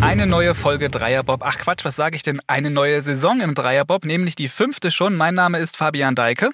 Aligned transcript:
Eine 0.00 0.26
neue 0.26 0.56
Folge 0.56 0.90
Dreierbob. 0.90 1.42
Ach 1.44 1.56
Quatsch, 1.56 1.84
was 1.84 1.94
sage 1.94 2.16
ich 2.16 2.24
denn? 2.24 2.40
Eine 2.48 2.68
neue 2.68 3.00
Saison 3.00 3.40
im 3.40 3.54
Dreierbob, 3.54 4.04
nämlich 4.04 4.34
die 4.34 4.48
fünfte 4.48 4.90
schon. 4.90 5.14
Mein 5.14 5.34
Name 5.34 5.58
ist 5.58 5.76
Fabian 5.76 6.16
Deike. 6.16 6.50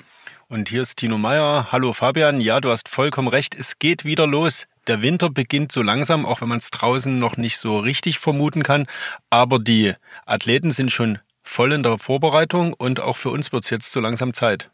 Und 0.50 0.68
hier 0.68 0.82
ist 0.82 0.98
Tino 0.98 1.16
Meyer. 1.16 1.68
Hallo 1.72 1.94
Fabian. 1.94 2.42
Ja, 2.42 2.60
du 2.60 2.71
hast 2.71 2.90
vollkommen 2.90 3.29
recht. 3.29 3.54
Es 3.54 3.79
geht 3.79 4.04
wieder 4.04 4.26
los. 4.26 4.66
Der 4.88 5.00
Winter 5.00 5.30
beginnt 5.30 5.72
so 5.72 5.80
langsam, 5.80 6.26
auch 6.26 6.42
wenn 6.42 6.50
man 6.50 6.59
es 6.59 6.71
draußen 6.71 7.19
noch 7.19 7.39
nicht 7.39 7.57
so 7.57 7.79
richtig 7.79 8.19
vermuten 8.19 8.62
kann. 8.62 8.87
Aber 9.30 9.59
die 9.59 9.95
Athleten 10.27 10.71
sind 10.71 10.93
schon 10.93 11.19
voll 11.43 11.73
in 11.73 11.83
der 11.83 11.98
Vorbereitung 11.98 12.75
und 12.75 13.01
auch 13.01 13.17
für 13.17 13.30
uns 13.30 13.53
wird 13.53 13.64
es 13.64 13.71
jetzt 13.71 13.91
so 13.91 14.01
langsam 14.01 14.35
Zeit. 14.35 14.69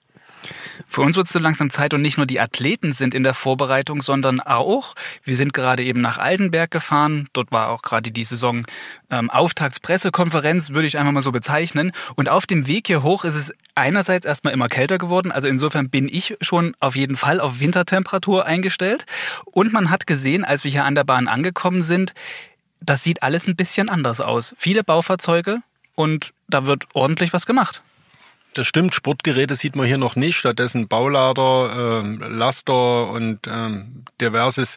Für 0.88 1.00
uns 1.02 1.16
wird 1.16 1.26
es 1.26 1.32
so 1.32 1.38
langsam 1.38 1.70
Zeit 1.70 1.94
und 1.94 2.02
nicht 2.02 2.16
nur 2.16 2.26
die 2.26 2.40
Athleten 2.40 2.92
sind 2.92 3.14
in 3.14 3.22
der 3.22 3.34
Vorbereitung, 3.34 4.02
sondern 4.02 4.40
auch, 4.40 4.94
wir 5.24 5.36
sind 5.36 5.52
gerade 5.54 5.82
eben 5.82 6.00
nach 6.00 6.18
Altenberg 6.18 6.70
gefahren. 6.70 7.28
Dort 7.32 7.52
war 7.52 7.70
auch 7.70 7.82
gerade 7.82 8.10
die 8.10 8.24
Saison 8.24 8.64
ähm, 9.10 9.30
Auftaktspressekonferenz, 9.30 10.70
würde 10.70 10.86
ich 10.86 10.98
einfach 10.98 11.12
mal 11.12 11.22
so 11.22 11.32
bezeichnen. 11.32 11.92
Und 12.14 12.28
auf 12.28 12.46
dem 12.46 12.66
Weg 12.66 12.86
hier 12.86 13.02
hoch 13.02 13.24
ist 13.24 13.34
es 13.34 13.52
einerseits 13.74 14.26
erstmal 14.26 14.52
immer 14.52 14.68
kälter 14.68 14.98
geworden. 14.98 15.32
Also 15.32 15.48
insofern 15.48 15.90
bin 15.90 16.08
ich 16.08 16.36
schon 16.40 16.74
auf 16.80 16.96
jeden 16.96 17.16
Fall 17.16 17.40
auf 17.40 17.60
Wintertemperatur 17.60 18.46
eingestellt. 18.46 19.06
Und 19.44 19.72
man 19.72 19.90
hat 19.90 20.06
gesehen, 20.06 20.44
als 20.44 20.64
wir 20.64 20.70
hier 20.70 20.84
an 20.84 20.94
der 20.94 21.04
Bahn 21.04 21.28
angekommen 21.28 21.82
sind, 21.82 22.14
das 22.80 23.02
sieht 23.02 23.22
alles 23.22 23.46
ein 23.46 23.56
bisschen 23.56 23.88
anders 23.88 24.20
aus. 24.20 24.54
Viele 24.58 24.82
Baufahrzeuge 24.82 25.58
und 25.94 26.32
da 26.48 26.66
wird 26.66 26.86
ordentlich 26.94 27.32
was 27.32 27.46
gemacht. 27.46 27.82
Das 28.54 28.66
stimmt, 28.66 28.94
Sportgeräte 28.94 29.56
sieht 29.56 29.76
man 29.76 29.86
hier 29.86 29.98
noch 29.98 30.14
nicht. 30.14 30.36
Stattdessen 30.36 30.86
Baulader, 30.86 32.02
äh, 32.04 32.28
Laster 32.28 33.08
und 33.08 33.40
ähm, 33.48 34.04
diverses 34.20 34.76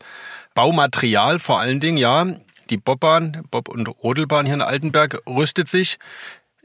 Baumaterial 0.54 1.40
vor 1.40 1.60
allen 1.60 1.80
Dingen, 1.80 1.98
ja. 1.98 2.26
Die 2.70 2.78
Bobbahn, 2.78 3.44
Bob- 3.52 3.70
und 3.70 3.88
Rodelbahn 3.88 4.46
hier 4.46 4.56
in 4.56 4.62
Altenberg 4.62 5.22
rüstet 5.28 5.68
sich 5.68 6.00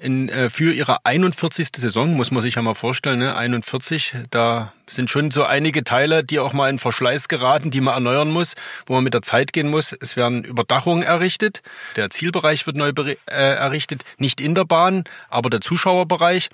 in, 0.00 0.30
äh, 0.30 0.48
für 0.48 0.72
ihre 0.72 1.04
41. 1.04 1.68
Saison, 1.76 2.14
muss 2.14 2.30
man 2.30 2.42
sich 2.42 2.54
ja 2.54 2.62
mal 2.62 2.74
vorstellen, 2.74 3.18
ne? 3.18 3.36
41, 3.36 4.14
da 4.30 4.72
sind 4.86 5.10
schon 5.10 5.30
so 5.30 5.44
einige 5.44 5.84
Teile, 5.84 6.24
die 6.24 6.38
auch 6.38 6.52
mal 6.52 6.70
in 6.70 6.78
Verschleiß 6.78 7.28
geraten, 7.28 7.70
die 7.70 7.80
man 7.80 7.94
erneuern 7.94 8.30
muss, 8.30 8.54
wo 8.86 8.94
man 8.94 9.04
mit 9.04 9.14
der 9.14 9.22
Zeit 9.22 9.52
gehen 9.52 9.68
muss. 9.68 9.92
Es 9.92 10.16
werden 10.16 10.42
Überdachungen 10.42 11.02
errichtet, 11.02 11.62
der 11.96 12.10
Zielbereich 12.10 12.66
wird 12.66 12.76
neu 12.76 12.92
äh, 12.96 13.14
errichtet, 13.26 14.04
nicht 14.16 14.40
in 14.40 14.54
der 14.54 14.64
Bahn, 14.64 15.04
aber 15.28 15.50
der 15.50 15.60
Zuschauerbereich. 15.60 16.48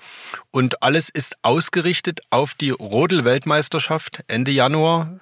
Und 0.51 0.83
alles 0.83 1.09
ist 1.09 1.37
ausgerichtet 1.41 2.19
auf 2.29 2.53
die 2.53 2.71
Rodel-Weltmeisterschaft 2.71 4.23
Ende 4.27 4.51
Januar 4.51 5.19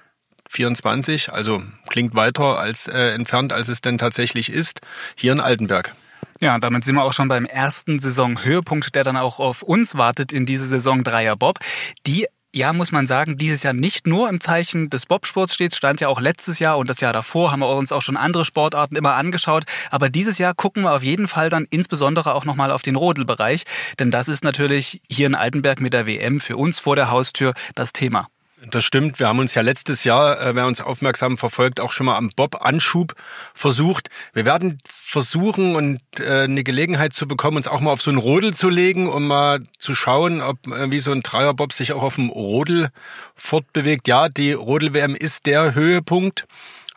24, 0.49 1.31
also 1.31 1.61
klingt 1.89 2.15
weiter 2.15 2.57
als 2.57 2.87
äh, 2.87 3.09
entfernt, 3.11 3.53
als 3.53 3.67
es 3.67 3.81
denn 3.81 3.97
tatsächlich 3.97 4.49
ist, 4.49 4.79
hier 5.15 5.31
in 5.31 5.39
Altenberg. 5.39 5.93
Ja, 6.41 6.59
damit 6.59 6.83
sind 6.83 6.95
wir 6.95 7.03
auch 7.03 7.13
schon 7.13 7.29
beim 7.29 7.45
ersten 7.45 7.99
Saisonhöhepunkt, 7.99 8.93
der 8.93 9.03
dann 9.03 9.15
auch 9.15 9.39
auf 9.39 9.61
uns 9.61 9.95
wartet 9.95 10.33
in 10.33 10.45
diese 10.45 10.67
Saison 10.67 11.03
Dreier 11.03 11.35
Bob. 11.35 11.59
Die 12.05 12.27
ja, 12.55 12.71
muss 12.71 12.93
man 12.93 13.05
sagen, 13.05 13.37
dieses 13.37 13.63
Jahr 13.63 13.73
nicht 13.73 14.07
nur 14.07 14.29
im 14.29 14.39
Zeichen 14.39 14.89
des 14.89 15.05
Bobsports 15.05 15.53
steht, 15.53 15.75
stand 15.75 15.99
ja 15.99 16.07
auch 16.07 16.21
letztes 16.21 16.59
Jahr 16.59 16.77
und 16.77 16.89
das 16.89 17.01
Jahr 17.01 17.11
davor 17.11 17.51
haben 17.51 17.59
wir 17.59 17.67
uns 17.69 17.91
auch 17.91 18.01
schon 18.01 18.15
andere 18.15 18.45
Sportarten 18.45 18.95
immer 18.95 19.15
angeschaut. 19.15 19.65
Aber 19.91 20.09
dieses 20.09 20.37
Jahr 20.37 20.53
gucken 20.53 20.83
wir 20.83 20.93
auf 20.93 21.03
jeden 21.03 21.27
Fall 21.27 21.49
dann 21.49 21.67
insbesondere 21.69 22.33
auch 22.33 22.45
nochmal 22.45 22.71
auf 22.71 22.81
den 22.81 22.95
Rodelbereich, 22.95 23.65
denn 23.99 24.09
das 24.09 24.29
ist 24.29 24.45
natürlich 24.45 25.01
hier 25.11 25.27
in 25.27 25.35
Altenberg 25.35 25.81
mit 25.81 25.93
der 25.93 26.07
WM 26.07 26.39
für 26.39 26.55
uns 26.55 26.79
vor 26.79 26.95
der 26.95 27.11
Haustür 27.11 27.53
das 27.75 27.91
Thema. 27.91 28.29
Das 28.71 28.83
stimmt. 28.83 29.19
Wir 29.19 29.27
haben 29.27 29.39
uns 29.39 29.53
ja 29.53 29.61
letztes 29.61 30.03
Jahr, 30.03 30.41
äh, 30.41 30.55
wer 30.55 30.65
uns 30.65 30.81
aufmerksam 30.81 31.37
verfolgt, 31.37 31.79
auch 31.79 31.91
schon 31.91 32.07
mal 32.07 32.17
am 32.17 32.31
Bob-Anschub 32.35 33.13
versucht. 33.53 34.09
Wir 34.33 34.45
werden 34.45 34.79
versuchen 34.87 35.75
und 35.75 35.99
äh, 36.19 36.43
eine 36.43 36.63
Gelegenheit 36.63 37.13
zu 37.13 37.27
bekommen, 37.27 37.57
uns 37.57 37.67
auch 37.67 37.79
mal 37.79 37.91
auf 37.91 38.01
so 38.01 38.11
ein 38.11 38.17
Rodel 38.17 38.53
zu 38.53 38.69
legen, 38.69 39.07
um 39.07 39.27
mal 39.27 39.61
zu 39.77 39.93
schauen, 39.93 40.41
ob 40.41 40.67
äh, 40.67 40.89
wie 40.89 40.99
so 40.99 41.11
ein 41.11 41.21
Dreierbob 41.21 41.73
sich 41.73 41.93
auch 41.93 42.01
auf 42.01 42.15
dem 42.15 42.29
Rodel 42.29 42.89
fortbewegt. 43.35 44.07
Ja, 44.07 44.29
die 44.29 44.53
Rodel-WM 44.53 45.15
ist 45.15 45.45
der 45.45 45.75
Höhepunkt 45.75 46.47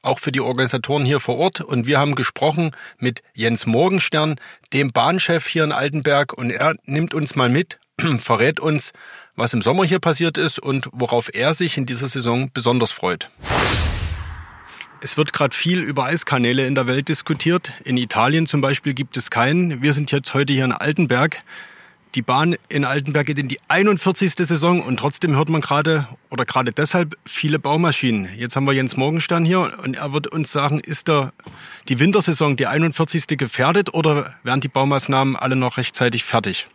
auch 0.00 0.21
für 0.21 0.33
die 0.33 0.41
Organisatoren 0.41 1.05
hier 1.05 1.21
vor 1.21 1.39
Ort. 1.39 1.61
Und 1.61 1.87
wir 1.87 1.99
haben 1.99 2.15
gesprochen 2.15 2.71
mit 2.99 3.23
Jens 3.35 3.67
Morgenstern, 3.67 4.37
dem 4.73 4.93
Bahnchef 4.93 5.47
hier 5.47 5.65
in 5.65 5.73
Altenberg. 5.73 6.33
Und 6.33 6.50
er 6.50 6.77
nimmt 6.85 7.15
uns 7.15 7.37
mal 7.37 7.50
mit, 7.50 7.79
verrät 8.21 8.61
uns, 8.61 8.93
was 9.38 9.53
im 9.53 9.62
Sommer 9.62 9.84
hier 9.84 10.00
passiert 10.00 10.37
ist 10.37 10.59
und 10.59 10.88
worauf 10.93 11.31
er 11.32 11.54
sich 11.54 11.78
in 11.78 11.87
dieser 11.87 12.09
Saison 12.09 12.50
besonders 12.53 12.91
freut. 12.91 13.31
Es 15.00 15.16
wird 15.16 15.32
gerade 15.32 15.54
viel 15.54 15.81
über 15.81 16.06
Eiskanäle 16.06 16.66
in 16.66 16.75
der 16.75 16.88
Welt 16.88 17.09
diskutiert. 17.09 17.72
In 17.84 17.97
Italien 17.97 18.47
zum 18.47 18.60
Beispiel 18.60 18.94
gibt 18.94 19.16
es 19.16 19.31
keinen. 19.31 19.81
Wir 19.81 19.93
sind 19.93 20.10
jetzt 20.10 20.34
heute 20.34 20.53
hier 20.53 20.65
in 20.65 20.72
Altenberg. 20.72 21.38
Die 22.16 22.22
Bahn 22.22 22.56
in 22.69 22.84
Altenberg 22.84 23.26
geht 23.26 23.38
in 23.38 23.47
die 23.47 23.60
41. 23.69 24.34
Saison 24.34 24.81
und 24.81 24.99
trotzdem 24.99 25.37
hört 25.37 25.50
man 25.50 25.60
gerade 25.60 26.09
oder 26.31 26.44
gerade 26.44 26.72
deshalb 26.72 27.16
viele 27.25 27.60
Baumaschinen. 27.60 28.28
Jetzt 28.37 28.56
haben 28.56 28.65
wir 28.65 28.72
Jens 28.72 28.97
Morgenstern 28.97 29.44
hier 29.44 29.72
und 29.84 29.97
er 29.97 30.12
wird 30.12 30.26
uns 30.26 30.50
sagen, 30.50 30.81
ist 30.81 31.06
da 31.06 31.32
die 31.88 32.00
Wintersaison, 32.00 32.56
die 32.56 32.66
41. 32.66 33.26
gefährdet 33.28 33.94
oder 33.94 34.34
werden 34.43 34.62
die 34.62 34.69
Baumaßnahmen 34.69 35.37
alle 35.37 35.55
noch 35.55 35.76
rechtzeitig 35.76 36.25
fertig? 36.25 36.66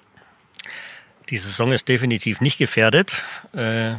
Die 1.33 1.39
Saison 1.39 1.71
ist 1.71 1.87
definitiv 1.87 2.41
nicht 2.41 2.59
gefährdet. 2.59 3.23
Äh, 3.55 3.95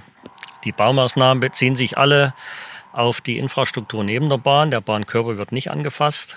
die 0.62 0.71
Baumaßnahmen 0.71 1.41
beziehen 1.41 1.75
sich 1.75 1.99
alle 1.99 2.33
auf 2.93 3.21
die 3.21 3.39
Infrastruktur 3.39 4.05
neben 4.05 4.28
der 4.28 4.39
Bahn. 4.39 4.71
Der 4.71 4.81
Bahnkörper 4.81 5.37
wird 5.37 5.50
nicht 5.50 5.69
angefasst. 5.69 6.37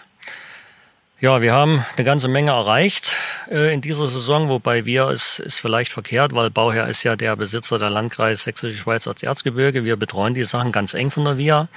Ja, 1.20 1.44
wir 1.44 1.54
haben 1.54 1.86
eine 1.96 2.04
ganze 2.04 2.28
Menge 2.28 2.50
erreicht 2.50 3.12
äh, 3.48 3.72
in 3.72 3.82
dieser 3.82 4.08
Saison, 4.08 4.50
wobei 4.50 4.86
wir 4.86 5.10
es 5.10 5.38
ist 5.38 5.60
vielleicht 5.60 5.92
verkehrt, 5.92 6.34
weil 6.34 6.50
Bauherr 6.50 6.88
ist 6.88 7.04
ja 7.04 7.16
der 7.16 7.36
Besitzer 7.36 7.78
der 7.78 7.92
Landkreis 7.92 8.42
Sächsische 8.42 8.80
Schweiz 8.80 9.08
als 9.08 9.22
Erzgebirge. 9.22 9.84
Wir 9.84 9.98
betreuen 9.98 10.34
die 10.34 10.46
Sachen 10.46 10.72
ganz 10.72 10.96
eng 10.96 11.12
von 11.12 11.26
der 11.26 11.38
VIA. 11.38 11.68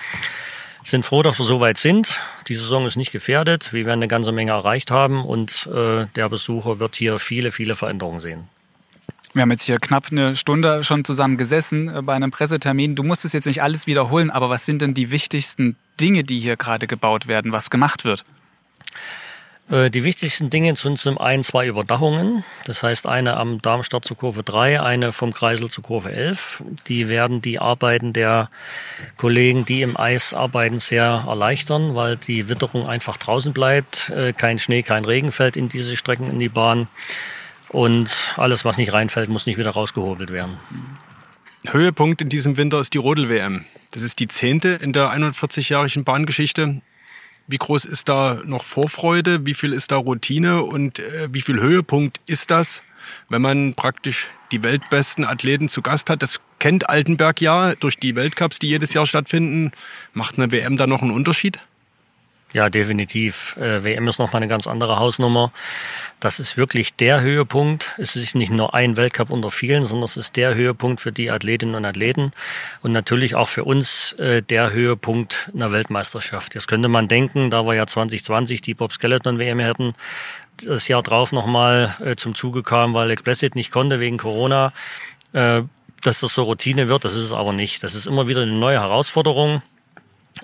Sind 0.83 1.05
froh, 1.05 1.23
dass 1.23 1.39
wir 1.39 1.45
so 1.45 1.61
weit 1.61 1.77
sind. 1.77 2.19
Die 2.49 2.55
Saison 2.55 2.87
ist 2.87 2.97
nicht 2.97 3.13
gefährdet. 3.13 3.75
Wir 3.75 3.85
werden 3.85 3.99
eine 3.99 4.09
ganze 4.09 4.33
Menge 4.33 4.53
erreicht 4.53 4.91
haben 4.91 5.27
und 5.27 5.67
äh, 5.67 6.07
der 6.17 6.31
Besucher 6.31 6.81
wird 6.81 6.97
hier 6.97 7.19
viele, 7.19 7.51
viele 7.51 7.75
Veränderungen 7.75 8.21
sehen. 8.21 8.49
Wir 9.33 9.43
haben 9.43 9.51
jetzt 9.53 9.63
hier 9.63 9.79
knapp 9.79 10.07
eine 10.11 10.35
Stunde 10.35 10.83
schon 10.83 11.05
zusammen 11.05 11.37
gesessen 11.37 11.95
äh, 11.95 12.03
bei 12.03 12.15
einem 12.15 12.31
Pressetermin. 12.31 12.97
Du 12.97 13.03
musst 13.03 13.25
es 13.25 13.33
jetzt 13.33 13.47
nicht 13.47 13.63
alles 13.63 13.87
wiederholen, 13.87 14.31
aber 14.31 14.51
was 14.51 14.67
sind 14.67 14.83
denn 14.83 14.95
die 14.95 15.11
wichtigsten 15.11 15.77
Dinge, 16.01 16.25
die 16.25 16.41
hier 16.41 16.57
gerade 16.57 16.87
gebaut 16.87 17.29
werden, 17.29 17.53
was 17.53 17.71
gemacht 17.71 18.05
wird? 18.05 18.25
Äh, 19.71 19.89
die 19.91 20.03
wichtigsten 20.03 20.51
Dinge 20.51 20.75
sind 20.75 20.99
zum 20.99 21.19
einen 21.19 21.45
zwei 21.45 21.69
Überdachungen. 21.69 22.43
Das 22.65 22.83
heißt, 22.83 23.07
eine 23.07 23.37
am 23.37 23.63
Darmstadt 23.63 24.05
zur 24.05 24.17
Kurve 24.17 24.43
3, 24.43 24.83
eine 24.83 25.13
vom 25.13 25.33
Kreisel 25.33 25.71
zur 25.71 25.85
Kurve 25.85 26.11
11. 26.11 26.63
Die 26.89 27.09
werden 27.09 27.41
die 27.41 27.61
Arbeiten 27.61 28.13
der 28.13 28.51
Kollegen, 29.17 29.65
die 29.65 29.83
im 29.83 29.97
Eis 29.97 30.35
arbeiten, 30.35 30.81
sehr 30.81 31.25
erleichtern, 31.29 31.95
weil 31.95 32.17
die 32.17 32.49
Witterung 32.49 32.89
einfach 32.89 33.17
draußen 33.17 33.53
bleibt. 33.53 34.11
Äh, 34.11 34.33
kein 34.33 34.59
Schnee, 34.59 34.83
kein 34.83 35.05
Regen 35.05 35.31
fällt 35.31 35.57
in 35.57 35.69
diese 35.69 35.97
Strecken 35.97 36.29
in 36.29 36.41
die 36.41 36.49
Bahn. 36.49 36.89
Und 37.73 38.35
alles, 38.37 38.65
was 38.65 38.79
nicht 38.79 38.93
reinfällt, 38.93 39.29
muss 39.29 39.47
nicht 39.47 39.59
wieder 39.59 39.71
rausgehobelt 39.71 40.31
werden. 40.31 40.59
Höhepunkt 41.67 42.21
in 42.21 42.29
diesem 42.29 42.57
Winter 42.57 42.81
ist 42.81 42.95
die 42.95 42.99
Rodel-WM. 42.99 43.65
Das 43.93 44.03
ist 44.03 44.19
die 44.19 44.29
zehnte 44.29 44.71
in 44.71 44.93
der 44.93 45.13
41-jährigen 45.13 46.05
Bahngeschichte. 46.05 46.81
Wie 47.47 47.59
groß 47.59 47.85
ist 47.85 48.09
da 48.09 48.41
noch 48.45 48.65
Vorfreude? 48.65 49.47
Wie 49.47 49.55
viel 49.55 49.73
ist 49.73 49.93
da 49.93 49.97
Routine? 49.97 50.63
Und 50.63 50.99
äh, 51.01 51.29
wie 51.33 51.43
viel 51.43 51.61
Höhepunkt 51.61 52.21
ist 52.27 52.51
das, 52.51 52.83
wenn 53.29 53.43
man 53.43 53.75
praktisch 53.75 54.29
die 54.53 54.63
weltbesten 54.63 55.25
Athleten 55.25 55.69
zu 55.69 55.83
Gast 55.83 56.11
hat? 56.11 56.23
Das 56.23 56.41
kennt 56.59 56.89
Altenberg 56.89 57.41
ja 57.41 57.75
durch 57.75 57.99
die 57.99 58.17
Weltcups, 58.17 58.59
die 58.59 58.69
jedes 58.69 58.95
Jahr 58.95 59.07
stattfinden. 59.07 59.73
Macht 60.13 60.39
eine 60.39 60.51
WM 60.53 60.77
da 60.77 60.87
noch 60.87 61.03
einen 61.03 61.11
Unterschied? 61.11 61.59
Ja, 62.53 62.69
definitiv. 62.69 63.57
Äh, 63.59 63.85
WM 63.85 64.09
ist 64.09 64.19
nochmal 64.19 64.43
eine 64.43 64.49
ganz 64.49 64.67
andere 64.67 64.99
Hausnummer. 64.99 65.53
Das 66.19 66.41
ist 66.41 66.57
wirklich 66.57 66.95
der 66.97 67.21
Höhepunkt. 67.21 67.95
Es 67.97 68.17
ist 68.17 68.35
nicht 68.35 68.51
nur 68.51 68.75
ein 68.75 68.97
Weltcup 68.97 69.31
unter 69.31 69.53
vielen, 69.53 69.87
sondern 69.87 70.07
es 70.07 70.17
ist 70.17 70.35
der 70.35 70.57
Höhepunkt 70.57 71.01
für 71.01 71.13
die 71.13 71.31
Athletinnen 71.31 71.77
und 71.77 71.85
Athleten 71.85 72.33
und 72.83 72.91
natürlich 72.91 73.37
auch 73.37 73.49
für 73.49 73.63
uns 73.63 74.15
äh, 74.15 74.43
der 74.43 74.73
Höhepunkt 74.73 75.51
einer 75.55 75.71
Weltmeisterschaft. 75.71 76.57
Jetzt 76.57 76.67
könnte 76.67 76.89
man 76.89 77.07
denken, 77.07 77.51
da 77.51 77.65
wir 77.65 77.75
ja 77.75 77.87
2020 77.87 78.61
die 78.61 78.75
Bob 78.75 78.93
Skeleton 78.93 79.39
WM 79.39 79.61
hätten, 79.61 79.95
das 80.57 80.89
Jahr 80.89 81.05
drauf 81.05 81.31
nochmal 81.31 81.95
äh, 82.05 82.17
zum 82.17 82.35
Zuge 82.35 82.65
kam, 82.65 82.95
weil 82.95 83.11
Explicit 83.13 83.55
nicht 83.55 83.71
konnte 83.71 84.01
wegen 84.01 84.19
Corona, 84.19 84.73
äh, 85.35 85.63
dass 86.03 86.19
das 86.19 86.35
so 86.35 86.43
Routine 86.43 86.89
wird. 86.89 87.05
Das 87.05 87.13
ist 87.13 87.23
es 87.23 87.33
aber 87.33 87.53
nicht. 87.53 87.85
Das 87.85 87.95
ist 87.95 88.09
immer 88.09 88.27
wieder 88.27 88.43
eine 88.43 88.51
neue 88.51 88.81
Herausforderung 88.81 89.63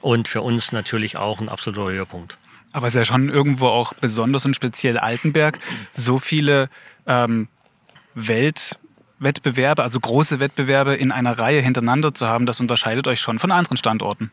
und 0.01 0.29
für 0.29 0.43
uns 0.43 0.73
natürlich 0.73 1.17
auch 1.17 1.41
ein 1.41 1.49
absoluter 1.49 1.91
Höhepunkt. 1.91 2.39
Aber 2.73 2.89
es 2.89 2.95
ist 2.95 2.99
ja 2.99 3.05
schon 3.05 3.29
irgendwo 3.29 3.69
auch 3.69 3.95
besonders 3.95 4.45
und 4.45 4.55
speziell 4.55 4.99
Altenberg, 4.99 5.59
so 5.95 6.19
viele 6.19 6.69
ähm, 7.07 7.49
Weltwettbewerbe, 8.15 9.83
also 9.83 9.99
große 9.99 10.41
Wettbewerbe 10.41 10.95
in 10.95 11.13
einer 11.13 11.39
Reihe 11.39 11.61
hintereinander 11.61 12.13
zu 12.13 12.27
haben, 12.27 12.47
das 12.47 12.61
unterscheidet 12.61 13.07
euch 13.07 13.21
schon 13.21 13.39
von 13.39 13.53
anderen 13.53 13.77
Standorten. 13.77 14.31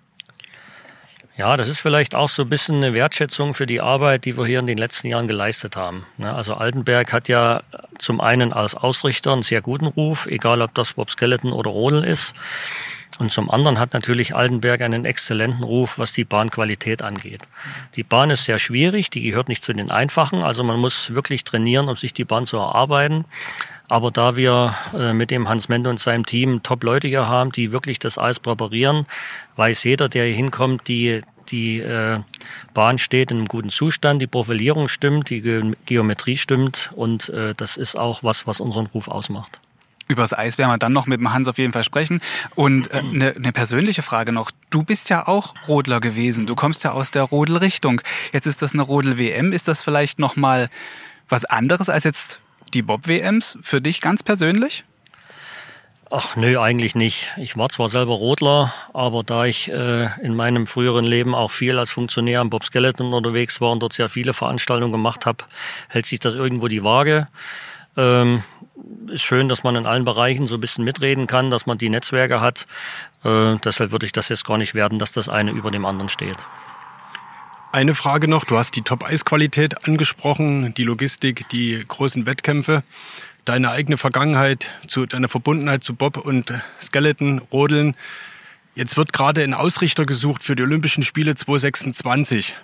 Ja, 1.36 1.58
das 1.58 1.68
ist 1.68 1.80
vielleicht 1.80 2.14
auch 2.14 2.30
so 2.30 2.44
ein 2.44 2.50
bisschen 2.50 2.76
eine 2.78 2.94
Wertschätzung 2.94 3.56
für 3.56 3.66
die 3.66 3.82
Arbeit, 3.82 4.26
die 4.26 4.38
wir 4.38 4.46
hier 4.46 4.60
in 4.60 4.68
den 4.68 4.78
letzten 4.78 5.08
Jahren 5.08 5.28
geleistet 5.28 5.76
haben. 5.76 6.06
Ne, 6.18 6.34
also 6.34 6.54
Altenberg 6.54 7.12
hat 7.12 7.28
ja 7.28 7.64
zum 7.98 8.22
einen 8.22 8.54
als 8.54 8.76
Ausrichter 8.76 9.34
einen 9.34 9.42
sehr 9.42 9.62
guten 9.62 9.88
Ruf, 9.88 10.28
egal 10.28 10.62
ob 10.62 10.76
das 10.76 10.94
Bob 10.94 11.10
Skeleton 11.10 11.52
oder 11.52 11.72
Rodel 11.72 12.04
ist. 12.04 12.34
Und 13.20 13.32
zum 13.32 13.52
anderen 13.52 13.80
hat 13.80 13.94
natürlich 13.94 14.36
Altenberg 14.36 14.82
einen 14.82 15.06
exzellenten 15.06 15.64
Ruf, 15.64 16.00
was 16.00 16.14
die 16.14 16.26
Bahnqualität 16.26 17.02
angeht. 17.02 17.42
Die 17.96 18.04
Bahn 18.04 18.32
ist 18.32 18.46
sehr 18.46 18.58
schwierig, 18.58 19.10
die 19.12 19.22
gehört 19.22 19.50
nicht 19.50 19.64
zu 19.64 19.74
den 19.74 19.92
einfachen, 19.92 20.44
also 20.44 20.64
man 20.64 20.80
muss 20.80 21.14
wirklich 21.14 21.44
trainieren, 21.44 21.90
um 21.90 21.96
sich 21.96 22.14
die 22.14 22.26
Bahn 22.26 22.46
zu 22.46 22.58
erarbeiten. 22.58 23.26
Aber 23.88 24.10
da 24.10 24.36
wir 24.36 24.76
äh, 24.98 25.14
mit 25.14 25.30
dem 25.30 25.48
Hans 25.48 25.70
Mende 25.70 25.90
und 25.90 26.00
seinem 26.00 26.26
Team 26.26 26.64
Top-Leute 26.64 27.08
hier 27.08 27.28
haben, 27.28 27.52
die 27.52 27.72
wirklich 27.72 28.00
das 28.00 28.18
Eis 28.18 28.40
präparieren, 28.40 29.06
weiß 29.58 29.84
jeder, 29.84 30.10
der 30.10 30.26
hier 30.26 30.36
hinkommt, 30.36 30.88
die 30.88 31.22
die 31.50 31.82
äh, 31.82 32.20
Bahn 32.74 32.98
steht 32.98 33.30
in 33.30 33.38
einem 33.38 33.48
guten 33.48 33.70
Zustand, 33.70 34.22
die 34.22 34.28
Profilierung 34.28 34.88
stimmt, 34.88 35.30
die 35.30 35.42
Ge 35.42 35.74
Geometrie 35.86 36.38
stimmt 36.38 36.92
und 36.96 37.30
äh, 37.30 37.54
das 37.56 37.78
ist 37.78 37.98
auch 37.98 38.24
was, 38.24 38.48
was 38.48 38.60
unseren 38.60 38.88
Ruf 38.88 39.08
ausmacht. 39.08 39.60
Über 40.14 40.22
das 40.22 40.38
Eis 40.38 40.60
werden 40.60 40.70
wir 40.70 40.78
dann 40.78 40.94
noch 40.94 41.08
mit 41.08 41.20
dem 41.20 41.34
Hans 41.34 41.48
auf 41.48 41.58
jeden 41.58 41.74
Fall 41.74 41.84
sprechen. 41.84 42.22
Und 42.54 42.92
äh, 42.92 43.00
eine, 43.00 43.36
eine 43.36 43.52
persönliche 43.52 44.04
Frage 44.04 44.32
noch. 44.32 44.52
Du 44.70 44.84
bist 44.84 45.10
ja 45.10 45.28
auch 45.28 45.56
Rodler 45.68 46.00
gewesen. 46.00 46.46
Du 46.46 46.54
kommst 46.54 46.84
ja 46.84 46.92
aus 46.92 47.10
der 47.10 47.24
Rodel-Richtung. 47.24 48.02
Jetzt 48.32 48.46
ist 48.46 48.62
das 48.62 48.74
eine 48.74 48.84
Rodel-WM. 48.84 49.52
Ist 49.52 49.68
das 49.68 49.84
vielleicht 49.84 50.20
noch 50.20 50.36
mal 50.36 50.70
was 51.30 51.46
anderes 51.46 51.90
als 51.90 52.04
jetzt 52.04 52.40
die 52.76 52.84
Bob-WMs 52.84 53.58
für 53.62 53.82
dich 53.82 54.02
ganz 54.02 54.22
persönlich? 54.22 54.86
Ach 56.16 56.36
nö, 56.36 56.60
eigentlich 56.60 56.94
nicht. 56.94 57.32
Ich 57.38 57.58
war 57.58 57.70
zwar 57.70 57.88
selber 57.88 58.14
Rodler, 58.14 58.72
aber 58.94 59.24
da 59.24 59.46
ich 59.46 59.72
äh, 59.72 60.10
in 60.22 60.36
meinem 60.36 60.68
früheren 60.68 61.06
Leben 61.06 61.34
auch 61.34 61.50
viel 61.50 61.80
als 61.80 61.90
Funktionär 61.90 62.40
am 62.40 62.52
Bob 62.52 62.64
Skeleton 62.64 63.16
unterwegs 63.16 63.62
war 63.62 63.72
und 63.72 63.80
dort 63.82 63.94
sehr 63.94 64.10
viele 64.10 64.36
Veranstaltungen 64.36 64.92
gemacht 64.92 65.26
habe, 65.26 65.46
hält 65.90 66.06
sich 66.06 66.20
das 66.20 66.36
irgendwo 66.36 66.68
die 66.68 66.84
Waage. 66.84 67.26
Ähm, 67.98 68.44
ist 69.10 69.24
schön, 69.24 69.50
dass 69.50 69.64
man 69.64 69.76
in 69.76 69.86
allen 69.86 70.06
Bereichen 70.06 70.48
so 70.48 70.56
ein 70.56 70.62
bisschen 70.62 70.84
mitreden 70.84 71.28
kann, 71.28 71.50
dass 71.50 71.66
man 71.66 71.78
die 71.78 71.90
Netzwerke 71.90 72.42
hat. 72.42 72.66
Äh, 73.24 73.56
deshalb 73.64 73.92
würde 73.92 74.06
ich 74.06 74.12
das 74.12 74.30
jetzt 74.30 74.46
gar 74.46 74.58
nicht 74.58 74.74
werden, 74.74 75.00
dass 75.00 75.12
das 75.12 75.30
eine 75.30 75.52
über 75.52 75.72
dem 75.72 75.86
anderen 75.86 76.10
steht. 76.10 76.38
Eine 77.72 77.96
Frage 77.96 78.28
noch, 78.28 78.44
du 78.44 78.58
hast 78.58 78.76
die 78.76 78.84
Top-Eisqualität 78.84 79.88
angesprochen, 79.88 80.74
die 80.76 80.84
Logistik, 80.84 81.50
die 81.50 81.84
großen 81.88 82.26
Wettkämpfe, 82.26 82.84
deine 83.46 83.72
eigene 83.72 83.98
Vergangenheit, 83.98 84.72
zu, 84.88 85.06
deine 85.06 85.28
Verbundenheit 85.28 85.84
zu 85.84 85.96
Bob 85.96 86.18
und 86.18 86.54
Skeleton, 86.80 87.40
Rodeln. 87.52 87.96
Jetzt 88.76 88.96
wird 88.96 89.12
gerade 89.12 89.44
ein 89.44 89.54
Ausrichter 89.54 90.06
gesucht 90.06 90.44
für 90.44 90.56
die 90.56 90.64
Olympischen 90.64 91.04
Spiele 91.04 91.34
2026, 91.36 92.56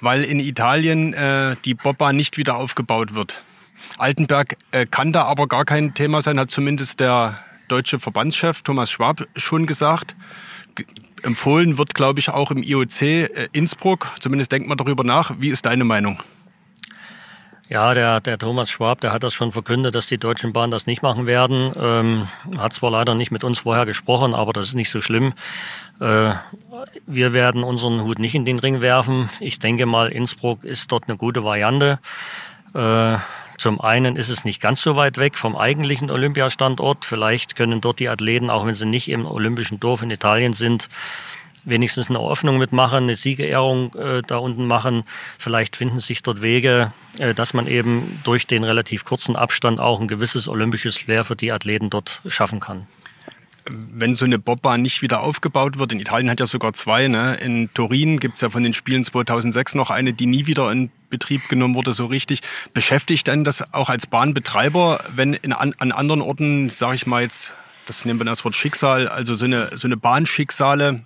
weil 0.00 0.24
in 0.24 0.40
Italien 0.40 1.12
äh, 1.12 1.56
die 1.64 1.74
Bobbahn 1.74 2.16
nicht 2.16 2.38
wieder 2.38 2.56
aufgebaut 2.56 3.14
wird. 3.14 3.40
Altenberg 3.98 4.56
äh, 4.72 4.86
kann 4.86 5.12
da 5.12 5.24
aber 5.24 5.46
gar 5.46 5.64
kein 5.64 5.94
Thema 5.94 6.22
sein, 6.22 6.38
hat 6.38 6.50
zumindest 6.50 7.00
der 7.00 7.38
deutsche 7.68 7.98
Verbandschef 7.98 8.62
Thomas 8.62 8.90
Schwab 8.90 9.26
schon 9.36 9.66
gesagt 9.66 10.14
empfohlen 11.22 11.76
wird, 11.76 11.94
glaube 11.94 12.20
ich, 12.20 12.30
auch 12.30 12.50
im 12.50 12.62
IOC 12.62 13.02
äh, 13.02 13.48
Innsbruck. 13.52 14.12
Zumindest 14.20 14.52
denkt 14.52 14.68
man 14.68 14.78
darüber 14.78 15.04
nach. 15.04 15.34
Wie 15.38 15.48
ist 15.48 15.66
deine 15.66 15.84
Meinung? 15.84 16.22
Ja, 17.68 17.94
der, 17.94 18.20
der 18.20 18.38
Thomas 18.38 18.70
Schwab, 18.70 19.00
der 19.00 19.12
hat 19.12 19.24
das 19.24 19.34
schon 19.34 19.50
verkündet, 19.50 19.96
dass 19.96 20.06
die 20.06 20.18
Deutschen 20.18 20.52
Bahnen 20.52 20.70
das 20.70 20.86
nicht 20.86 21.02
machen 21.02 21.26
werden. 21.26 21.72
Ähm, 21.76 22.28
hat 22.56 22.72
zwar 22.72 22.92
leider 22.92 23.16
nicht 23.16 23.32
mit 23.32 23.42
uns 23.42 23.58
vorher 23.58 23.86
gesprochen, 23.86 24.34
aber 24.34 24.52
das 24.52 24.66
ist 24.66 24.74
nicht 24.74 24.90
so 24.90 25.00
schlimm. 25.00 25.32
Äh, 26.00 26.34
wir 27.06 27.32
werden 27.32 27.64
unseren 27.64 28.02
Hut 28.02 28.20
nicht 28.20 28.36
in 28.36 28.44
den 28.44 28.60
Ring 28.60 28.80
werfen. 28.80 29.28
Ich 29.40 29.58
denke 29.58 29.84
mal, 29.84 30.12
Innsbruck 30.12 30.62
ist 30.62 30.92
dort 30.92 31.08
eine 31.08 31.16
gute 31.16 31.42
Variante. 31.42 31.98
Äh, 32.72 33.16
zum 33.58 33.80
einen 33.80 34.16
ist 34.16 34.28
es 34.28 34.44
nicht 34.44 34.60
ganz 34.60 34.82
so 34.82 34.96
weit 34.96 35.18
weg 35.18 35.38
vom 35.38 35.56
eigentlichen 35.56 36.10
Olympiastandort. 36.10 37.04
Vielleicht 37.04 37.56
können 37.56 37.80
dort 37.80 38.00
die 38.00 38.08
Athleten, 38.08 38.50
auch 38.50 38.66
wenn 38.66 38.74
sie 38.74 38.86
nicht 38.86 39.08
im 39.08 39.26
Olympischen 39.26 39.80
Dorf 39.80 40.02
in 40.02 40.10
Italien 40.10 40.52
sind, 40.52 40.88
wenigstens 41.64 42.08
eine 42.08 42.18
Eröffnung 42.18 42.58
mitmachen, 42.58 43.04
eine 43.04 43.16
Siegerehrung 43.16 43.94
äh, 43.94 44.22
da 44.26 44.36
unten 44.36 44.66
machen. 44.66 45.04
Vielleicht 45.38 45.76
finden 45.76 46.00
sich 46.00 46.22
dort 46.22 46.42
Wege, 46.42 46.92
äh, 47.18 47.34
dass 47.34 47.54
man 47.54 47.66
eben 47.66 48.20
durch 48.24 48.46
den 48.46 48.64
relativ 48.64 49.04
kurzen 49.04 49.36
Abstand 49.36 49.80
auch 49.80 50.00
ein 50.00 50.08
gewisses 50.08 50.48
olympisches 50.48 50.96
Flair 50.96 51.24
für 51.24 51.36
die 51.36 51.52
Athleten 51.52 51.90
dort 51.90 52.22
schaffen 52.26 52.60
kann 52.60 52.86
wenn 53.68 54.14
so 54.14 54.24
eine 54.24 54.38
Bobbahn 54.38 54.82
nicht 54.82 55.02
wieder 55.02 55.20
aufgebaut 55.20 55.78
wird, 55.78 55.92
in 55.92 56.00
Italien 56.00 56.30
hat 56.30 56.40
ja 56.40 56.46
sogar 56.46 56.72
zwei, 56.72 57.08
ne? 57.08 57.34
in 57.36 57.72
Turin 57.74 58.20
gibt's 58.20 58.40
ja 58.40 58.50
von 58.50 58.62
den 58.62 58.72
Spielen 58.72 59.04
2006 59.04 59.74
noch 59.74 59.90
eine, 59.90 60.12
die 60.12 60.26
nie 60.26 60.46
wieder 60.46 60.70
in 60.70 60.90
Betrieb 61.10 61.48
genommen 61.48 61.74
wurde, 61.74 61.92
so 61.92 62.06
richtig. 62.06 62.40
Beschäftigt 62.74 63.26
denn 63.26 63.44
das 63.44 63.72
auch 63.72 63.88
als 63.88 64.06
Bahnbetreiber, 64.06 65.00
wenn 65.14 65.34
in, 65.34 65.52
an, 65.52 65.74
an 65.78 65.92
anderen 65.92 66.20
Orten, 66.20 66.70
sage 66.70 66.96
ich 66.96 67.06
mal 67.06 67.22
jetzt, 67.22 67.52
das 67.86 68.04
nennt 68.04 68.18
man 68.18 68.26
das 68.26 68.44
Wort 68.44 68.54
Schicksal, 68.54 69.08
also 69.08 69.34
so 69.34 69.44
eine, 69.44 69.70
so 69.76 69.86
eine 69.86 69.96
Bahnschicksale 69.96 71.04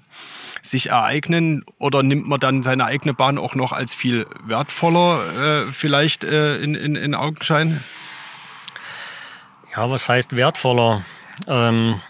sich 0.63 0.91
ereignen 0.91 1.65
oder 1.79 2.03
nimmt 2.03 2.27
man 2.27 2.41
dann 2.41 2.63
seine 2.63 2.85
eigene 2.85 3.15
Bahn 3.15 3.39
auch 3.39 3.55
noch 3.55 3.73
als 3.73 3.95
viel 3.95 4.27
wertvoller 4.45 5.67
äh, 5.69 5.73
vielleicht 5.73 6.25
äh, 6.25 6.57
in, 6.57 6.75
in, 6.75 6.97
in 6.97 7.15
Augenschein? 7.15 7.83
Ja, 9.75 9.91
was 9.91 10.09
heißt 10.09 10.37
wertvoller? 10.37 11.05
Ähm, 11.47 12.01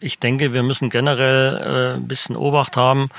ich 0.00 0.18
denke, 0.18 0.52
wir 0.52 0.62
müssen 0.62 0.90
generell 0.90 1.56
äh, 1.56 1.96
ein 1.96 2.08
bisschen 2.08 2.36
Obacht 2.36 2.76
haben, 2.76 3.10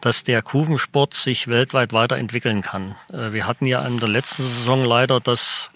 dass 0.00 0.24
der 0.24 0.42
Kuvensport 0.42 1.14
sich 1.14 1.48
weltweit 1.48 1.92
weiterentwickeln 1.92 2.62
kann. 2.62 2.96
Äh, 3.12 3.32
wir 3.32 3.46
hatten 3.46 3.66
ja 3.66 3.84
in 3.86 3.98
der 3.98 4.08
letzten 4.08 4.42
Saison 4.42 4.84
leider 4.84 5.20
das, 5.20 5.70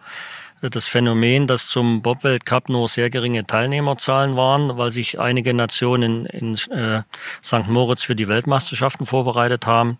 äh, 0.62 0.71
das 0.71 0.87
Phänomen, 0.87 1.47
dass 1.47 1.67
zum 1.67 2.03
Bob-Weltcup 2.03 2.69
nur 2.69 2.89
sehr 2.89 3.11
geringe 3.11 3.47
Teilnehmerzahlen 3.47 4.37
waren, 4.37 4.77
weil 4.79 4.91
sich 4.91 5.21
einige 5.21 5.55
Nationen 5.55 6.27
in, 6.27 6.55
in 6.55 6.77
äh, 6.77 7.03
St. 7.43 7.69
Moritz 7.69 8.03
für 8.03 8.17
die 8.17 8.29
Weltmeisterschaften 8.29 9.06
vorbereitet 9.06 9.67
haben. 9.67 9.99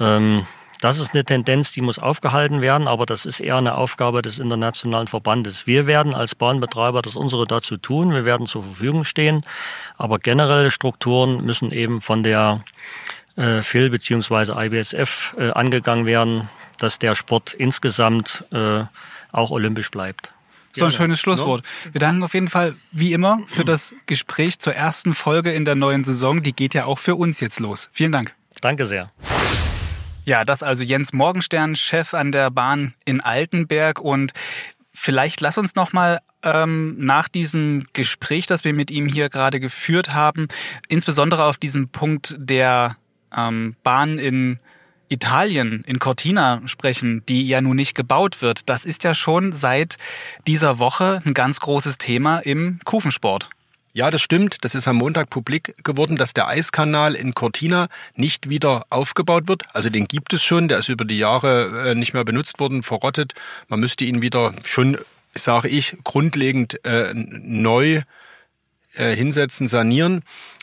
Ähm, 0.00 0.46
das 0.80 0.98
ist 0.98 1.12
eine 1.12 1.24
Tendenz, 1.24 1.72
die 1.72 1.80
muss 1.80 1.98
aufgehalten 1.98 2.60
werden, 2.60 2.86
aber 2.86 3.04
das 3.04 3.26
ist 3.26 3.40
eher 3.40 3.56
eine 3.56 3.74
Aufgabe 3.76 4.22
des 4.22 4.38
internationalen 4.38 5.08
Verbandes. 5.08 5.66
Wir 5.66 5.86
werden 5.86 6.14
als 6.14 6.34
Bahnbetreiber 6.34 7.02
das 7.02 7.16
unsere 7.16 7.46
dazu 7.46 7.76
tun, 7.76 8.12
wir 8.12 8.24
werden 8.24 8.46
zur 8.46 8.62
Verfügung 8.62 9.04
stehen, 9.04 9.44
aber 9.96 10.18
generelle 10.18 10.70
Strukturen 10.70 11.44
müssen 11.44 11.72
eben 11.72 12.00
von 12.00 12.22
der 12.22 12.64
äh, 13.36 13.62
FIL 13.62 13.90
bzw. 13.90 14.52
IBSF 14.66 15.36
äh, 15.38 15.50
angegangen 15.50 16.06
werden, 16.06 16.48
dass 16.78 16.98
der 16.98 17.14
Sport 17.14 17.54
insgesamt 17.54 18.44
äh, 18.52 18.84
auch 19.32 19.50
olympisch 19.50 19.90
bleibt. 19.90 20.32
So 20.72 20.84
ein 20.84 20.90
schönes 20.92 21.18
Schlusswort. 21.18 21.64
Wir 21.90 21.98
danken 21.98 22.22
auf 22.22 22.34
jeden 22.34 22.48
Fall, 22.48 22.76
wie 22.92 23.12
immer, 23.12 23.40
für 23.46 23.64
das 23.64 23.94
Gespräch 24.06 24.60
zur 24.60 24.74
ersten 24.74 25.12
Folge 25.12 25.52
in 25.52 25.64
der 25.64 25.74
neuen 25.74 26.04
Saison. 26.04 26.42
Die 26.42 26.52
geht 26.52 26.74
ja 26.74 26.84
auch 26.84 27.00
für 27.00 27.16
uns 27.16 27.40
jetzt 27.40 27.58
los. 27.58 27.88
Vielen 27.90 28.12
Dank. 28.12 28.34
Danke 28.60 28.86
sehr. 28.86 29.10
Ja, 30.28 30.44
das 30.44 30.62
also 30.62 30.84
Jens 30.84 31.14
Morgenstern, 31.14 31.74
Chef 31.74 32.12
an 32.12 32.32
der 32.32 32.50
Bahn 32.50 32.92
in 33.06 33.22
Altenberg. 33.22 33.98
Und 33.98 34.34
vielleicht 34.92 35.40
lass 35.40 35.56
uns 35.56 35.74
noch 35.74 35.94
mal 35.94 36.18
ähm, 36.42 36.96
nach 36.98 37.28
diesem 37.28 37.86
Gespräch, 37.94 38.44
das 38.44 38.62
wir 38.62 38.74
mit 38.74 38.90
ihm 38.90 39.06
hier 39.06 39.30
gerade 39.30 39.58
geführt 39.58 40.12
haben, 40.12 40.48
insbesondere 40.86 41.44
auf 41.44 41.56
diesen 41.56 41.88
Punkt 41.88 42.36
der 42.38 42.98
ähm, 43.34 43.74
Bahn 43.82 44.18
in 44.18 44.60
Italien, 45.08 45.82
in 45.86 45.98
Cortina 45.98 46.60
sprechen, 46.66 47.24
die 47.26 47.48
ja 47.48 47.62
nun 47.62 47.76
nicht 47.76 47.94
gebaut 47.94 48.42
wird. 48.42 48.68
Das 48.68 48.84
ist 48.84 49.04
ja 49.04 49.14
schon 49.14 49.54
seit 49.54 49.96
dieser 50.46 50.78
Woche 50.78 51.22
ein 51.24 51.32
ganz 51.32 51.58
großes 51.58 51.96
Thema 51.96 52.40
im 52.40 52.80
Kufensport. 52.84 53.48
Ja, 53.98 54.12
das 54.12 54.22
stimmt. 54.22 54.64
Das 54.64 54.76
ist 54.76 54.86
am 54.86 54.94
Montag 54.94 55.28
publik 55.28 55.74
geworden, 55.82 56.14
dass 56.14 56.32
der 56.32 56.46
Eiskanal 56.46 57.16
in 57.16 57.34
Cortina 57.34 57.88
nicht 58.14 58.48
wieder 58.48 58.86
aufgebaut 58.90 59.48
wird. 59.48 59.64
Also 59.74 59.90
den 59.90 60.06
gibt 60.06 60.32
es 60.32 60.44
schon. 60.44 60.68
Der 60.68 60.78
ist 60.78 60.88
über 60.88 61.04
die 61.04 61.18
Jahre 61.18 61.90
äh, 61.90 61.94
nicht 61.96 62.14
mehr 62.14 62.22
benutzt 62.22 62.60
worden, 62.60 62.84
verrottet. 62.84 63.34
Man 63.66 63.80
müsste 63.80 64.04
ihn 64.04 64.22
wieder 64.22 64.52
schon, 64.64 64.98
sage 65.34 65.66
ich, 65.66 65.96
grundlegend 66.04 66.84
äh, 66.86 67.12
neu 67.12 68.02
äh, 68.94 69.16
hinsetzen, 69.16 69.66
sanieren. 69.66 70.22